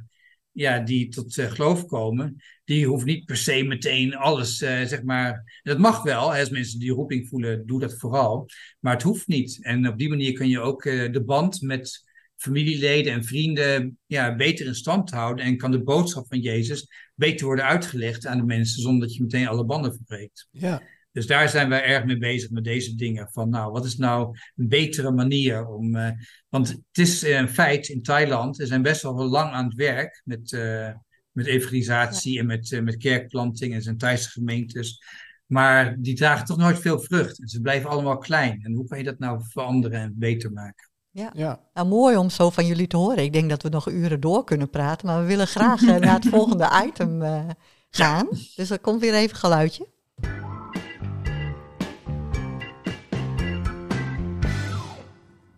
[0.52, 2.36] ja, die tot uh, geloof komen.
[2.64, 5.60] Die hoeven niet per se meteen alles, zeg maar.
[5.64, 8.50] Dat mag wel, hè, als mensen die roeping voelen, doe dat vooral.
[8.80, 9.60] Maar het hoeft niet.
[9.62, 12.05] En op die manier kun je ook de band met
[12.36, 15.46] familieleden en vrienden ja, beter in stand houden.
[15.46, 19.24] En kan de boodschap van Jezus beter worden uitgelegd aan de mensen zonder dat je
[19.24, 20.48] meteen alle banden verbreekt.
[20.52, 20.82] Ja.
[21.16, 23.30] Dus daar zijn wij erg mee bezig met deze dingen.
[23.32, 25.96] Van nou, wat is nou een betere manier om.
[25.96, 26.10] Uh,
[26.50, 30.22] want het is een feit in Thailand, er zijn best wel lang aan het werk
[30.26, 30.90] met, uh,
[31.32, 32.40] met evangelisatie ja.
[32.40, 33.74] en met, uh, met kerkplanting.
[33.74, 35.04] En zijn Thaise gemeentes.
[35.46, 37.42] Maar die dragen toch nooit veel vrucht.
[37.42, 38.62] En ze blijven allemaal klein.
[38.64, 40.90] En hoe kan je dat nou veranderen en beter maken?
[41.16, 41.30] Ja.
[41.34, 41.60] ja.
[41.74, 43.24] Nou, mooi om zo van jullie te horen.
[43.24, 46.16] Ik denk dat we nog uren door kunnen praten, maar we willen graag uh, naar
[46.16, 47.50] het volgende item uh,
[47.90, 48.28] gaan.
[48.56, 49.88] Dus er komt weer even geluidje.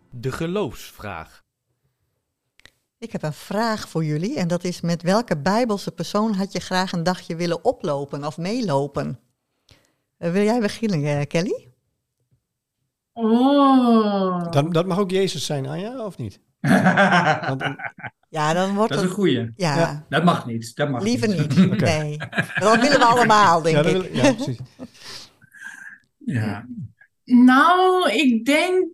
[0.10, 1.44] De geloofsvraag.
[2.98, 6.60] Ik heb een vraag voor jullie en dat is met welke bijbelse persoon had je
[6.60, 9.20] graag een dagje willen oplopen of meelopen?
[10.20, 11.67] Uh, wil jij beginnen, Kelly?
[13.18, 14.52] Oh.
[14.52, 16.40] Dat, dat mag ook Jezus zijn, Anja, of niet?
[17.48, 17.64] Want,
[18.30, 19.52] ja, dan wordt dat is een goeie.
[19.56, 19.76] Ja.
[19.76, 20.06] ja.
[20.10, 20.76] Dat mag niet.
[20.76, 21.56] Dat mag Liever niet.
[21.56, 21.72] niet.
[21.72, 22.00] Okay.
[22.00, 22.18] Nee.
[22.60, 23.92] Dat willen we allemaal, denk ja, ik.
[23.92, 24.58] Wil, ja, precies.
[26.18, 26.66] ja.
[27.24, 28.88] Nou, ik denk...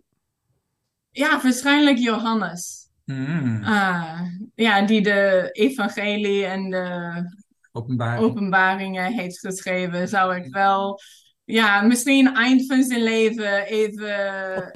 [1.10, 2.88] Ja, waarschijnlijk Johannes.
[3.04, 3.60] Mm.
[3.62, 4.20] Uh,
[4.54, 7.12] ja, die de evangelie en de
[7.72, 8.24] Openbaring.
[8.24, 10.08] openbaringen heeft geschreven.
[10.08, 11.00] Zou ik wel
[11.44, 14.16] ja, misschien eind van zijn leven even,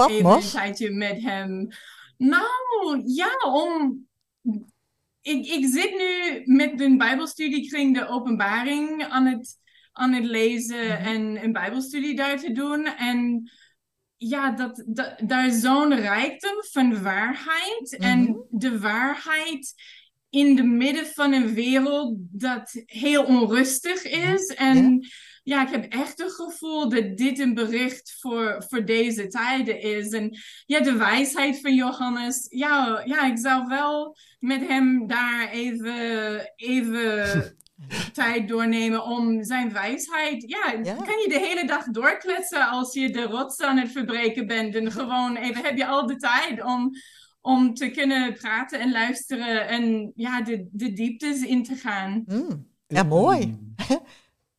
[0.08, 1.68] even een tijdje met hem.
[2.16, 4.06] Nou, ja, om.
[5.20, 9.56] Ik, ik zit nu met een Bijbelstudiekring de openbaring aan het,
[9.92, 11.06] aan het lezen mm -hmm.
[11.06, 12.86] en een Bijbelstudie daar te doen.
[12.86, 13.50] En
[14.16, 17.96] ja, dat, dat, daar is zo'n rijkdom van waarheid.
[17.98, 18.10] Mm -hmm.
[18.10, 19.74] En de waarheid
[20.30, 24.46] in de midden van een wereld dat heel onrustig is.
[24.54, 24.76] En.
[24.76, 25.10] Yeah
[25.48, 30.10] ja, ik heb echt het gevoel dat dit een bericht voor, voor deze tijden is.
[30.10, 32.46] En ja, de wijsheid van Johannes.
[32.50, 37.56] Ja, ja ik zou wel met hem daar even, even
[38.12, 40.44] tijd doornemen om zijn wijsheid.
[40.46, 44.46] Ja, ja, kan je de hele dag doorkletsen als je de rots aan het verbreken
[44.46, 44.74] bent.
[44.74, 46.90] En gewoon even heb je al de tijd om,
[47.40, 52.22] om te kunnen praten en luisteren en ja, de, de dieptes in te gaan.
[52.26, 52.66] Mm.
[52.86, 53.56] Ja, mooi.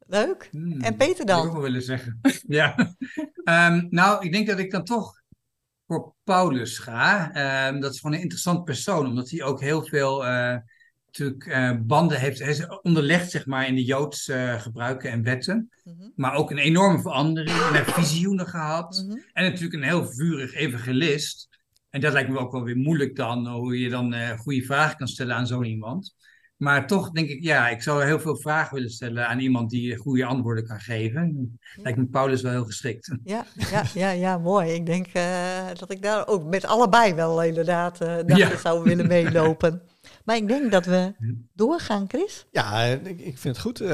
[0.10, 0.47] Leuk.
[0.51, 1.36] Hmm, en Peter dan?
[1.36, 2.20] Dat ik ook wel willen zeggen.
[2.47, 2.95] ja.
[3.43, 5.22] um, nou, ik denk dat ik dan toch
[5.88, 7.32] voor Paulus ga.
[7.68, 10.55] Um, dat is gewoon een interessant persoon, omdat hij ook heel veel uh,
[11.05, 12.39] natuurlijk, uh, banden heeft.
[12.39, 15.70] Hij is onderlegd zeg maar, in de Joodse uh, gebruiken en wetten.
[15.84, 16.12] Mm -hmm.
[16.16, 17.57] Maar ook een enorme verandering.
[17.57, 19.01] En hij heeft visioenen gehad.
[19.03, 19.24] Mm -hmm.
[19.34, 21.47] En natuurlijk een heel vurig evangelist.
[21.89, 25.07] En dat lijkt me ook wel weer moeilijk dan, hoe je dan goede vragen kan
[25.07, 26.16] stellen aan zo iemand.
[26.60, 29.95] Maar toch denk ik, ja, ik zou heel veel vragen willen stellen aan iemand die
[29.95, 31.60] goede antwoorden kan geven.
[31.76, 33.16] Lijkt me Paulus wel heel geschikt.
[33.24, 34.70] Ja, ja, ja, ja mooi.
[34.74, 35.24] Ik denk uh,
[35.78, 38.57] dat ik daar ook met allebei wel inderdaad uh, Ja.
[38.57, 39.82] zou willen meelopen.
[40.26, 41.14] Maar ik denk dat we
[41.53, 42.45] doorgaan, Chris.
[42.51, 43.82] Ja, eh, ik, ik vind het goed.
[43.82, 43.88] Eh,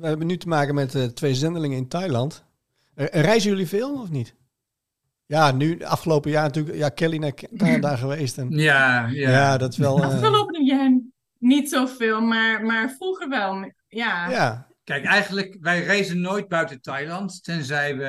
[0.00, 2.44] we hebben nu te maken met eh, twee zendelingen in Thailand.
[2.94, 4.34] Eh, reizen jullie veel of niet?
[5.26, 8.38] Ja, nu, afgelopen jaar natuurlijk, ja, Kelly naar Canada geweest.
[8.38, 9.30] En, Ja, ja.
[9.30, 9.56] ja.
[9.58, 10.02] dat is wel...
[10.02, 10.98] eh, Afgelopen jaar
[11.40, 13.72] niet zoveel, maar, maar vroeger wel.
[13.88, 14.30] Ja.
[14.30, 18.04] ja, Kijk, eigenlijk, wij reizen nooit buiten Thailand, tenzij we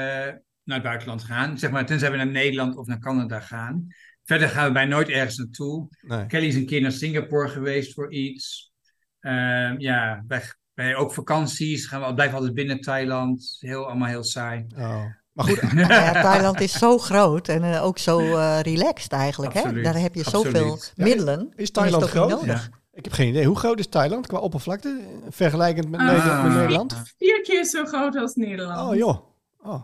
[0.63, 1.57] naar het buitenland gaan.
[1.57, 3.87] Zeg maar, tenzij we naar Nederland of naar Canada gaan.
[4.23, 5.87] Verder gaan wij nooit ergens naartoe.
[6.01, 6.25] nee.
[6.25, 8.71] Kelly is een keer naar Singapore geweest voor iets.
[9.19, 10.41] Ehm, ja, wij,
[10.73, 11.85] wij ook vakanties.
[11.85, 13.57] Gaan we, blijven altijd binnen Thailand.
[13.59, 14.65] Heel, allemaal heel saai.
[14.75, 15.05] Oh.
[15.31, 19.53] Maar goed, ja, Thailand is zo groot en eh, ook zo eh, relaxed eigenlijk.
[19.53, 19.81] Hè?
[19.81, 21.53] Daar heb je zoveel middelen.
[21.55, 22.29] Is Thailand niet groot?
[22.29, 22.69] nodig.
[22.93, 23.45] Ik heb geen idee.
[23.45, 24.99] Hoe groot is Thailand qua oppervlakte?
[25.29, 26.07] Vergelijkend met, Ah.
[26.07, 27.01] Nederland, met Nederland?
[27.17, 28.89] Vier keer zo groot als Nederland.
[28.89, 29.17] Oh joh.
[29.63, 29.81] Oh.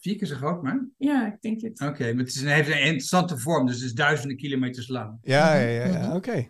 [0.00, 0.86] Vier keer zo groot, maar.
[0.98, 1.80] Ja, ik denk het.
[1.80, 5.18] Oké, maar het is een, heeft een interessante vorm, dus het is duizenden kilometers lang.
[5.22, 6.48] Ja, ja, ja, ja, oké.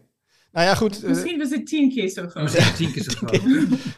[0.53, 1.03] Nou ja, goed.
[1.03, 2.42] eh, Misschien was het tien keer zo groot.
[2.42, 3.42] Misschien tien keer zo groot.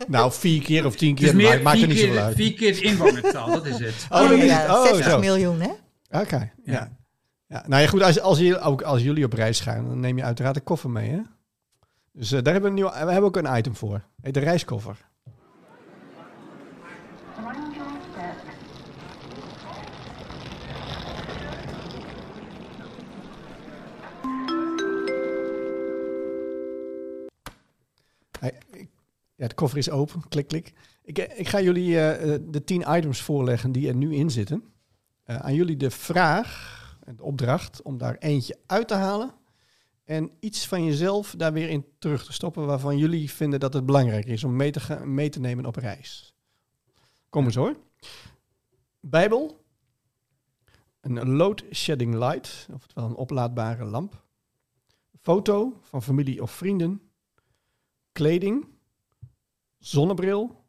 [0.08, 2.36] nou, vier keer of tien Het keer, meer maakt, er vier, niet zoveel uit.
[2.36, 4.06] vier keer het inwonertal, dat is het.
[4.10, 4.70] Oh, dat is ja, het.
[4.70, 5.18] Oh, 60 zo.
[5.18, 5.70] miljoen, hè?
[6.20, 6.72] Oké, ja.
[6.72, 6.96] Ja.
[7.46, 7.64] ja.
[7.66, 10.24] Nou ja, goed, als, als, je, ook als jullie op reis gaan, dan neem je
[10.24, 11.20] uiteraard een koffer mee, hè?
[12.12, 14.04] Dus eh, daar hebben we, nieuw, we hebben ook een item voor.
[14.20, 15.08] Heet de reiskoffer.
[29.36, 30.28] Ja, de koffer is open.
[30.28, 30.72] Klik, klik.
[31.02, 34.64] Ik, eh, ik ga jullie eh, de tien items voorleggen die er nu in zitten.
[35.24, 39.34] Aan jullie de vraag en de opdracht om daar eentje uit te halen.
[40.10, 43.86] En iets van jezelf daar weer in terug te stoppen waarvan jullie vinden dat het
[43.86, 46.34] belangrijk is om mee te, gaan, mee te nemen op reis.
[47.28, 47.76] Kom eens hoor.
[49.00, 49.64] Bijbel.
[51.00, 54.24] Een load shedding light, oftewel een oplaadbare lamp.
[55.20, 57.10] Foto van familie of vrienden.
[58.12, 58.66] Kleding.
[59.78, 60.64] Zonnebril.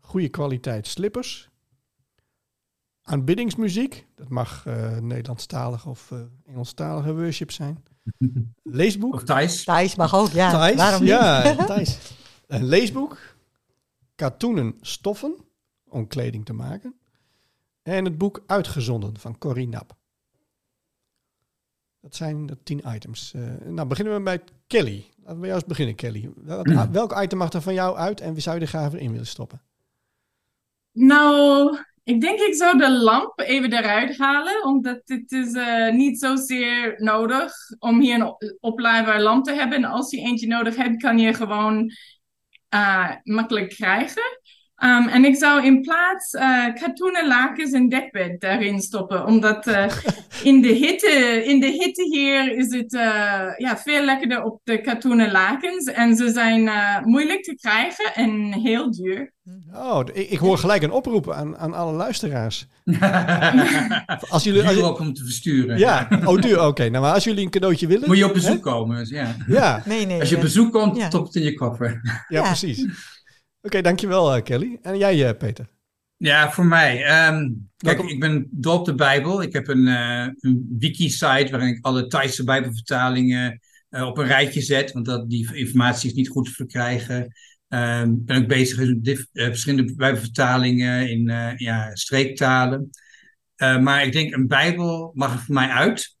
[0.00, 1.50] Goede kwaliteit slippers.
[3.02, 4.06] Aanbiddingsmuziek.
[4.14, 7.84] Dat mag eh Nederlandstalige of eh Engelstalige worship zijn.
[8.62, 9.14] Leesboek.
[9.14, 9.64] Of Thijs.
[9.64, 10.50] Thijs mag ook, ja.
[10.50, 11.08] Thijs, Waarom niet?
[11.10, 11.98] ja, Thijs.
[12.46, 13.18] Een leesboek.
[14.14, 15.34] Katoenen stoffen
[15.88, 16.94] om kleding te maken.
[17.82, 19.96] En het boek Uitgezonden van Corrie Nap.
[22.00, 23.32] Dat zijn de tien items.
[23.34, 25.06] Eh, nou, beginnen we bij Kelly.
[25.16, 26.30] Laten we bij jou eens beginnen, Kelly.
[26.36, 29.00] Welk, welk item mag er van jou uit en wie zou je er graag weer
[29.00, 29.62] in willen stoppen?
[30.92, 31.78] Nou,
[32.10, 36.94] ik denk ik zou de lamp even eruit halen, omdat het is eh, niet zozeer
[36.98, 39.78] nodig om hier een op- oplaadbare lamp te hebben.
[39.78, 41.90] En als je eentje nodig hebt, kan je gewoon
[42.68, 44.39] eh, makkelijk krijgen.
[44.84, 49.86] Um, en ik zou in plaats eh katoenen lakens en dekbed daarin stoppen, omdat eh,
[50.50, 54.80] in, de hitte, in de hitte hier is het eh, ja, veel lekkerder op de
[54.80, 55.84] katoenen lakens.
[55.84, 59.32] En ze zijn eh, moeilijk te krijgen en heel duur.
[59.74, 62.66] Oh, ik, ik hoor gelijk een oproep aan, aan alle luisteraars.
[64.28, 65.78] Als jullie, als ook om te versturen.
[65.78, 66.88] ja, oh duur, oké.
[66.88, 68.08] Nou, maar als jullie een cadeautje willen...
[68.08, 68.58] Moet je op bezoek hè?
[68.60, 68.98] komen.
[68.98, 69.36] dus ja.
[69.46, 70.20] Ja, Nee, nee.
[70.20, 71.08] Als je op bezoek komt, ja.
[71.08, 72.00] top het in je koffer.
[72.02, 72.42] ja, Ja.
[72.42, 72.86] precies.
[73.62, 74.78] Oké, dankjewel eh, Kelly.
[74.82, 75.68] En jij eh, Peter?
[76.16, 77.04] Ja, voor mij.
[77.04, 77.36] ehm,
[77.76, 78.08] kijk, Welkom.
[78.08, 79.42] ik ben dol op de Bijbel.
[79.42, 84.92] Ik heb een, eh, een wiki-site waarin ik alle Thaise Bijbelvertalingen op een rijtje zet,
[84.92, 87.32] want dat, die informatie is niet goed te verkrijgen.
[87.68, 91.24] Ehm, Ik ben ook bezig met dif- verschillende Bijbelvertalingen in
[91.56, 92.90] ja, streektalen.
[93.56, 96.16] Maar ik denk, een Bijbel mag er voor mij uit.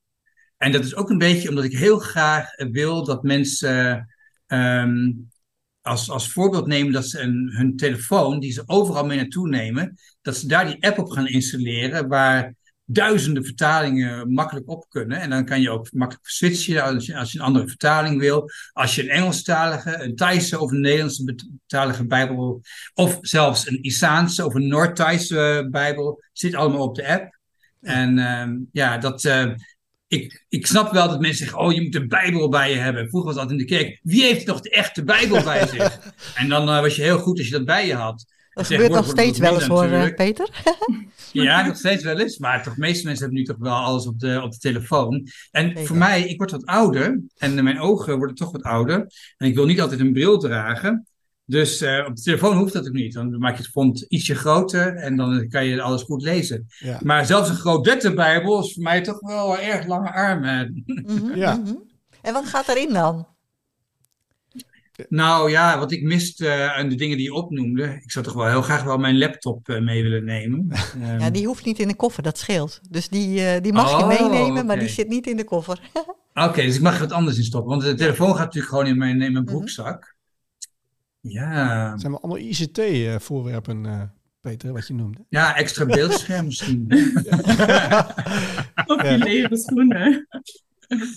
[0.56, 4.06] En dat is ook een beetje omdat ik heel graag wil dat mensen
[4.46, 5.10] ehm,
[5.82, 9.98] als, als voorbeeld nemen dat ze een, hun telefoon, die ze overal mee naartoe nemen,
[10.22, 12.54] dat ze daar die app op gaan installeren, waar
[12.84, 15.20] duizenden vertalingen makkelijk op kunnen.
[15.20, 18.50] En dan kan je ook makkelijk switchen als je, als je een andere vertaling wil.
[18.72, 22.62] Als je een Engelstalige, een Thaise of een Nederlandse betalige Bijbel,
[22.94, 27.38] of zelfs een Isaanse of een Noord-Thaise Bijbel, zit allemaal op de app.
[27.80, 29.24] En ehm, ja, dat.
[29.24, 29.50] eh,
[30.10, 33.08] ik, ik snap wel dat mensen zeggen: Oh, je moet een Bijbel bij je hebben.
[33.08, 34.00] Vroeger was dat in de kerk.
[34.02, 35.98] Wie heeft nog de echte Bijbel bij zich?
[36.34, 38.26] En dan eh, was je heel goed als je dat bij je had.
[38.52, 40.16] Dat gebeurt nog steeds wel eens hoor, eh, natuurlijk.
[40.16, 40.48] Peter.
[41.32, 42.38] Ja, nog steeds wel eens.
[42.38, 45.28] Maar toch, de meeste mensen hebben nu toch wel alles op de, op de telefoon.
[45.50, 47.20] En voor mij, ik word wat ouder.
[47.36, 49.06] En mijn ogen worden toch wat ouder.
[49.36, 51.06] En ik wil niet altijd een bril dragen.
[51.50, 53.12] Dus eh, op de telefoon hoeft dat ook niet.
[53.12, 56.66] Dan maak je het font ietsje groter en dan kan je alles goed lezen.
[56.78, 56.98] Ja.
[57.02, 60.82] Maar zelfs een groot letterbijbel is voor mij toch wel erg lange armen.
[60.86, 61.54] Mhm, Ja.
[61.56, 61.74] mhm.
[62.22, 63.26] En wat gaat erin dan?
[65.08, 67.84] Nou ja, wat ik miste aan de dingen die je opnoemde.
[68.02, 70.66] Ik zou toch wel heel graag wel mijn laptop eh, mee willen nemen.
[71.00, 72.80] Ja, Ehm, die hoeft niet in de koffer, dat scheelt.
[72.90, 75.80] Dus die, eh, die mag je Oh, meenemen, maar die zit niet in de koffer.
[76.48, 77.70] Oké, dus ik mag er wat anders in stoppen.
[77.70, 79.52] Want de telefoon gaat natuurlijk gewoon in mijn, in mijn Mhm.
[79.54, 80.16] broekzak.
[81.20, 81.90] Ja.
[81.90, 84.02] Het zijn wel allemaal ICT-voorwerpen, eh,
[84.40, 85.24] Peter, wat je noemde.
[85.28, 86.84] ja, extra beeldscherm misschien.
[88.86, 90.28] Of leren schoenen.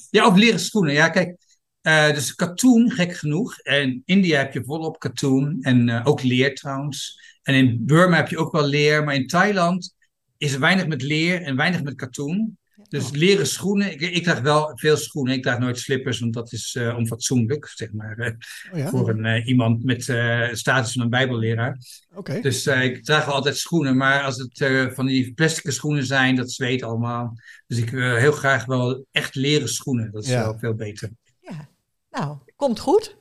[0.10, 0.94] Ja, of leren schoenen.
[0.94, 1.36] Ja, kijk.
[1.82, 3.58] eh, dus katoen, gek genoeg.
[3.60, 5.58] En India heb je volop katoen.
[5.62, 7.20] En eh, ook leer trouwens.
[7.44, 9.04] En in Burma heb je ook wel leer.
[9.04, 9.96] Maar in Thailand
[10.38, 12.58] is er weinig met leer en weinig met katoen.
[12.94, 13.92] Dus leren schoenen.
[13.92, 15.34] Ik, ik draag wel veel schoenen.
[15.34, 18.18] Ik draag nooit slippers, want dat is eh, onfatsoenlijk, zeg maar.
[18.18, 18.32] eh,
[18.72, 18.90] Oh ja?
[18.90, 21.78] Voor een, eh, iemand met eh status van een bijbelleraar.
[22.16, 22.40] Oké.
[22.42, 23.98] Dus eh, ik draag wel altijd schoenen.
[23.98, 27.38] Maar als het eh, van die plastic schoenen zijn, dat zweet allemaal.
[27.68, 30.12] Dus ik wil heel graag wel echt leren schoenen.
[30.12, 30.44] Dat is Ja.
[30.44, 31.10] wel veel beter.
[31.40, 31.68] Ja,
[32.12, 33.18] nou, komt goed.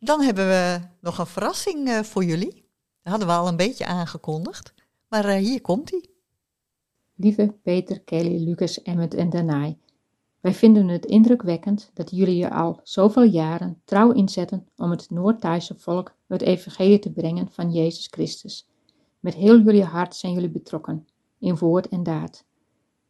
[0.00, 2.52] Dan hebben we nog een verrassing eh, voor jullie.
[3.02, 4.74] Dat hadden we al een beetje aangekondigd.
[5.08, 6.08] Maar eh, hier komt hij.
[7.16, 9.78] Lieve Peter, Kelly, Lucas, Emmet en Danai,
[10.40, 15.74] wij vinden het indrukwekkend dat jullie je al zoveel jaren trouw inzetten om het Noord-Thaise
[15.78, 18.68] volk het evangelie te brengen van Jezus Christus.
[19.20, 21.06] Met heel jullie hart zijn jullie betrokken,
[21.38, 22.44] in woord en daad.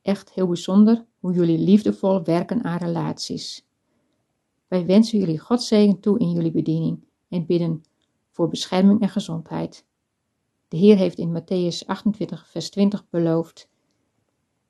[0.02, 3.66] Echt heel bijzonder hoe jullie liefdevol werken aan relaties.
[4.68, 7.82] Wij wensen jullie God zegen toe in jullie bediening en bidden
[8.30, 9.84] voor bescherming en gezondheid.
[10.68, 13.68] De Heer heeft in Matthäus 28, vers 20 beloofd: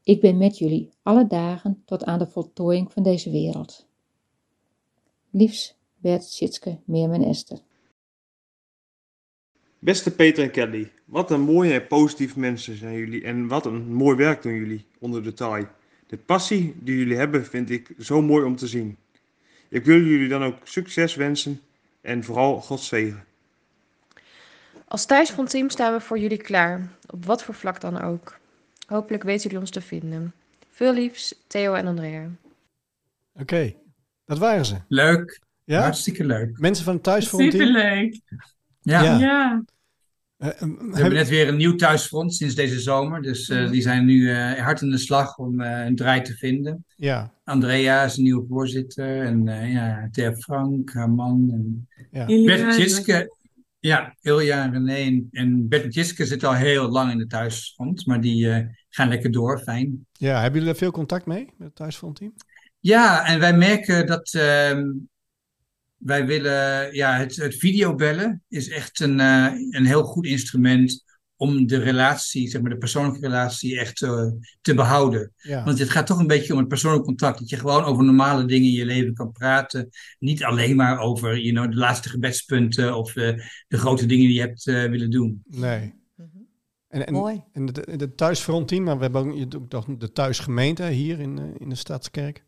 [0.05, 3.87] Ik ben met jullie alle dagen tot aan de voltooiing van deze wereld.
[5.31, 7.59] Liefs, Bert, Tjitske, Meerm en Esther.
[9.79, 13.95] Beste Peter en Kelly, wat een mooie en positieve mensen zijn jullie en wat een
[13.95, 15.67] mooi werk doen jullie onder de taai.
[16.07, 18.97] De passie die jullie hebben vind ik zo mooi om te zien.
[19.69, 21.61] Ik wil jullie dan ook succes wensen
[22.01, 23.25] en vooral God zegen.
[24.89, 28.43] Als thuisfrontteam staan we voor jullie klaar, op wat voor vlak dan ook.
[28.87, 30.33] Hopelijk weten jullie ons te vinden.
[30.71, 32.29] Veel liefs, Theo en Andrea.
[33.33, 33.75] Oké,
[34.25, 34.77] dat waren ze.
[34.89, 35.41] Leuk.
[35.65, 35.81] Ja?
[35.81, 36.59] Hartstikke leuk.
[36.59, 37.53] Mensen van Thuisfront?
[37.53, 38.21] Superleuk.
[38.81, 39.03] Ja.
[39.03, 39.19] Ja.
[39.19, 39.65] Ja.
[40.37, 43.23] Eh, eh, We hebben net weer een nieuw thuisfront sinds deze zomer.
[43.23, 46.33] Dus eh, die zijn nu eh, hard in de slag om eh, een draai te
[46.33, 46.85] vinden.
[46.97, 49.23] Ja, Andrea is een nieuwe voorzitter.
[49.23, 51.49] En eh ja, Thea Frank, haar man.
[51.53, 52.27] En ja.
[52.27, 53.37] Bert Jiske.
[53.87, 55.27] Ja, Ilja en René.
[55.31, 58.07] En, Bert Jiske zitten al heel lang in de thuisfront.
[58.07, 60.07] Maar die eh, gaan lekker door, fijn.
[60.13, 62.35] ja, hebben jullie er veel contact mee met het Thuisfront Team?
[62.81, 64.83] Ja, en wij merken dat ehm,
[65.97, 71.05] wij willen, ja, het, het videobellen is echt een, eh, een heel goed instrument
[71.37, 74.27] om de relatie, zeg maar de persoonlijke relatie echt eh,
[74.61, 75.33] te behouden.
[75.37, 78.05] Ja, Want het gaat toch een beetje om het persoonlijk contact, dat je gewoon over
[78.05, 79.89] normale dingen in je leven kan praten.
[80.19, 84.35] Niet alleen maar over you know, de laatste gebedspunten of eh, de grote dingen die
[84.35, 85.43] je hebt eh, willen doen.
[85.47, 86.03] nee.
[86.89, 87.43] En, en, Mooi.
[87.53, 91.75] en de, de Thuisfront Team, maar we hebben ook, de thuisgemeente hier in, in de
[91.75, 92.45] Stadskerk.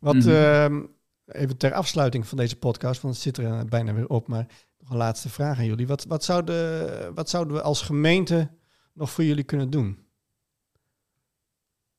[0.00, 0.28] Wat, Mhm.
[0.28, 0.82] ehm,
[1.26, 4.46] even ter afsluiting van deze podcast, want het zit er bijna weer op, maar
[4.78, 5.86] nog een laatste vraag aan jullie.
[5.86, 8.50] Wat, wat, zouden, wat zouden we als gemeente
[8.94, 9.98] nog voor jullie kunnen doen?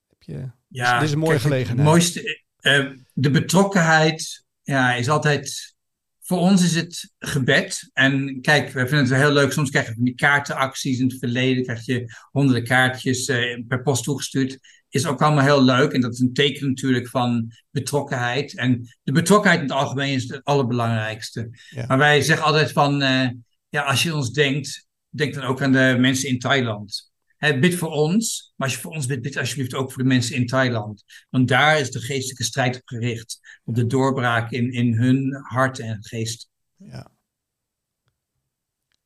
[0.09, 0.49] Heb je...
[0.67, 1.87] Ja, Dit is een mooie kijk, het gelegenheid.
[1.87, 5.75] mooiste, eh, de betrokkenheid ja, is altijd.
[6.21, 7.89] Voor ons is het gebed.
[7.93, 9.51] En kijk, we vinden het wel heel leuk.
[9.51, 11.63] Soms krijg je van die kaartenacties in het verleden.
[11.63, 14.59] Krijg je honderden kaartjes eh, per post toegestuurd.
[14.89, 15.91] Is ook allemaal heel leuk.
[15.91, 18.57] En dat is een teken natuurlijk van betrokkenheid.
[18.57, 21.49] En de betrokkenheid in het algemeen is het allerbelangrijkste.
[21.69, 21.85] Ja.
[21.85, 23.01] Maar wij zeggen altijd van.
[23.01, 23.29] eh,
[23.69, 27.11] ja, als je ons denkt, denk dan ook aan de mensen in Thailand.
[27.37, 30.09] Hè, bid voor ons, maar als je voor ons bidt, bid alsjeblieft ook voor de
[30.09, 31.03] mensen in Thailand.
[31.29, 33.39] Want daar is de geestelijke strijd op gericht.
[33.63, 36.49] Op de doorbraak in, in hun hart en geest.
[36.75, 37.11] Ja.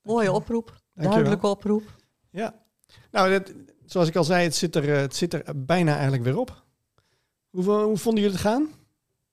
[0.02, 0.82] Mooie oproep.
[0.94, 1.96] Duidelijke oproep.
[2.32, 2.66] Ja,
[3.12, 3.54] nou, dat,
[3.92, 6.64] zoals ik al zei, het zit, er, eh, het zit er bijna eigenlijk weer op.
[7.50, 8.70] Hoe, hoe vonden jullie het gaan?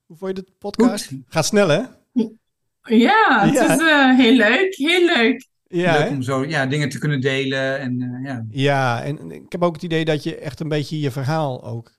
[0.06, 1.06] Hoe vond je de podcast?
[1.06, 1.22] Goed.
[1.26, 1.82] Gaat snel, hè?
[2.82, 3.72] Ja, het Ja.
[3.74, 4.74] is eh, heel leuk.
[4.74, 5.46] Heel leuk.
[5.66, 7.78] Ja, Leuk om zo ja, dingen te kunnen delen.
[7.78, 8.44] En, eh, ja.
[8.50, 11.92] ja, en ik heb ook het idee dat je echt een beetje je verhaal ook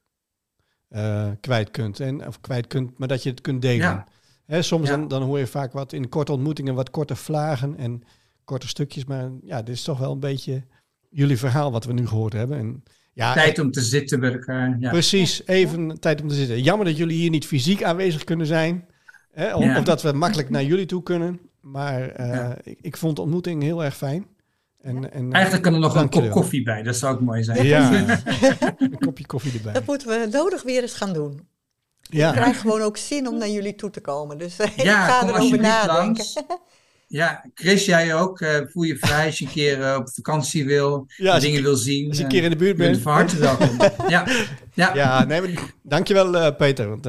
[0.88, 2.00] eh, kwijt kunt.
[2.00, 3.78] En, of kwijt kunt, maar dat je het kunt delen.
[3.78, 4.08] Ja.
[4.46, 4.96] Hè, soms Ja.
[4.96, 8.04] dan, dan hoor je vaak wat in korte ontmoetingen, wat korte vlagen en
[8.44, 9.06] korte stukjes.
[9.06, 10.64] Maar ja, dit is toch wel een beetje
[11.10, 12.58] jullie verhaal wat we nu gehoord hebben.
[12.58, 12.84] En,
[13.14, 14.78] ja, Tijd om te zitten bij elkaar.
[14.80, 14.90] Ja.
[14.90, 16.62] Precies, even tijd om te zitten.
[16.62, 18.86] Jammer dat jullie hier niet fysiek aanwezig kunnen zijn.
[19.32, 19.78] Hè, of, Ja.
[19.78, 21.40] of dat we makkelijk naar jullie toe kunnen.
[21.62, 22.58] Maar eh, Ja.
[22.64, 24.26] ik, ik vond de ontmoeting heel erg fijn.
[24.82, 26.84] En, en, Eigenlijk kan er nog een kop koffie bij.
[26.84, 27.66] Dat zou ook mooi zijn.
[27.66, 27.92] Ja,
[28.78, 29.74] een kopje koffie erbij.
[29.74, 31.48] Dat moeten we nodig weer eens gaan doen.
[32.02, 32.28] Ja.
[32.30, 34.38] Ik krijg gewoon ook zin om naar jullie toe te komen.
[34.38, 35.96] Dus eh, ik Ja, ga kom erover nadenken.
[36.04, 36.34] langs.
[37.12, 38.42] Ja, Chris, jij ook.
[38.42, 41.64] eh, voel je vrij als je een keer eh, op vakantie wil, Ja, dingen ik-
[41.64, 42.08] wil zien.
[42.08, 43.70] Als je een eh, keer in de buurt bent van harte welkom.
[44.08, 44.28] ja,
[44.74, 44.94] ja.
[44.96, 46.90] Ja, nee, maar dankjewel Peter.
[46.90, 47.04] Want,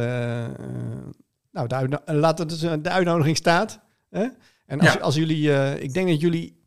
[1.52, 3.80] nou, de, uitno- dus, de uitnodiging staat.
[4.10, 4.26] Hè?
[4.66, 4.98] En als, Ja.
[5.00, 6.58] als jullie, ik denk dat jullie,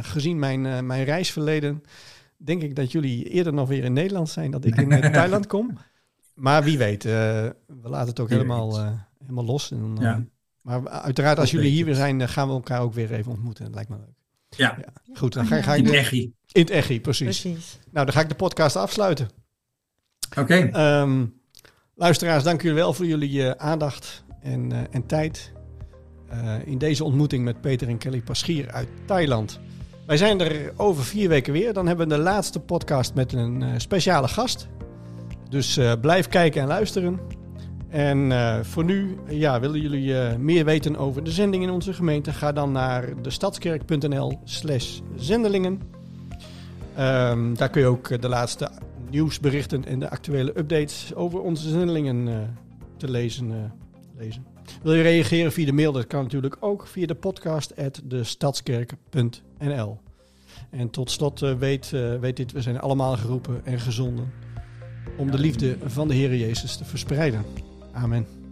[0.00, 1.82] gezien mijn, mijn reisverleden,
[2.36, 5.78] denk ik dat jullie eerder nog weer in Nederland zijn dan ik in Thailand kom.
[6.34, 8.78] Maar wie weet, we laten het ook helemaal,
[9.20, 9.70] helemaal los.
[9.70, 10.24] En, Ja.
[10.66, 12.02] Maar uiteraard, als jullie hier weer het.
[12.02, 13.64] zijn, eh, gaan we elkaar ook weer even ontmoeten.
[13.64, 14.14] Dat lijkt me leuk.
[14.48, 14.78] Ja.
[15.14, 16.20] Goed, dan ga, ga ik In de- Echi.
[16.52, 17.40] in het Echi, precies.
[17.40, 17.78] Precies.
[17.90, 19.28] Nou, dan ga ik de podcast afsluiten.
[20.38, 21.24] Oké, Ehm,
[21.94, 25.52] luisteraars, dank jullie wel voor jullie eh, aandacht en, eh, en tijd.
[26.28, 29.60] eh, in deze ontmoeting met Peter en Kelly Paschier uit Thailand.
[30.06, 31.72] Wij zijn er over vier weken weer.
[31.72, 34.66] Dan hebben we de laatste podcast met een eh, speciale gast.
[35.48, 37.20] Dus eh, blijf kijken en luisteren.
[37.88, 41.92] En eh, voor nu, ja, willen jullie eh, meer weten over de zending in onze
[41.92, 42.32] gemeente?
[42.32, 45.80] Ga dan naar destadskerk.nl slash zendelingen.
[46.96, 48.70] Ehm, daar kun je ook eh, de laatste
[49.10, 52.54] nieuwsberichten en de actuele updates over onze zendelingen
[52.96, 53.72] te lezen,
[54.16, 54.46] lezen.
[54.82, 55.92] Wil je reageren via de mail?
[55.92, 59.98] Dat kan natuurlijk ook via de podcast at destadskerk.nl.
[60.70, 64.32] En tot slot weet, weet dit, we zijn allemaal geroepen en gezonden
[65.16, 67.44] om de liefde van de Heer Jezus te verspreiden.
[67.96, 68.45] Amen.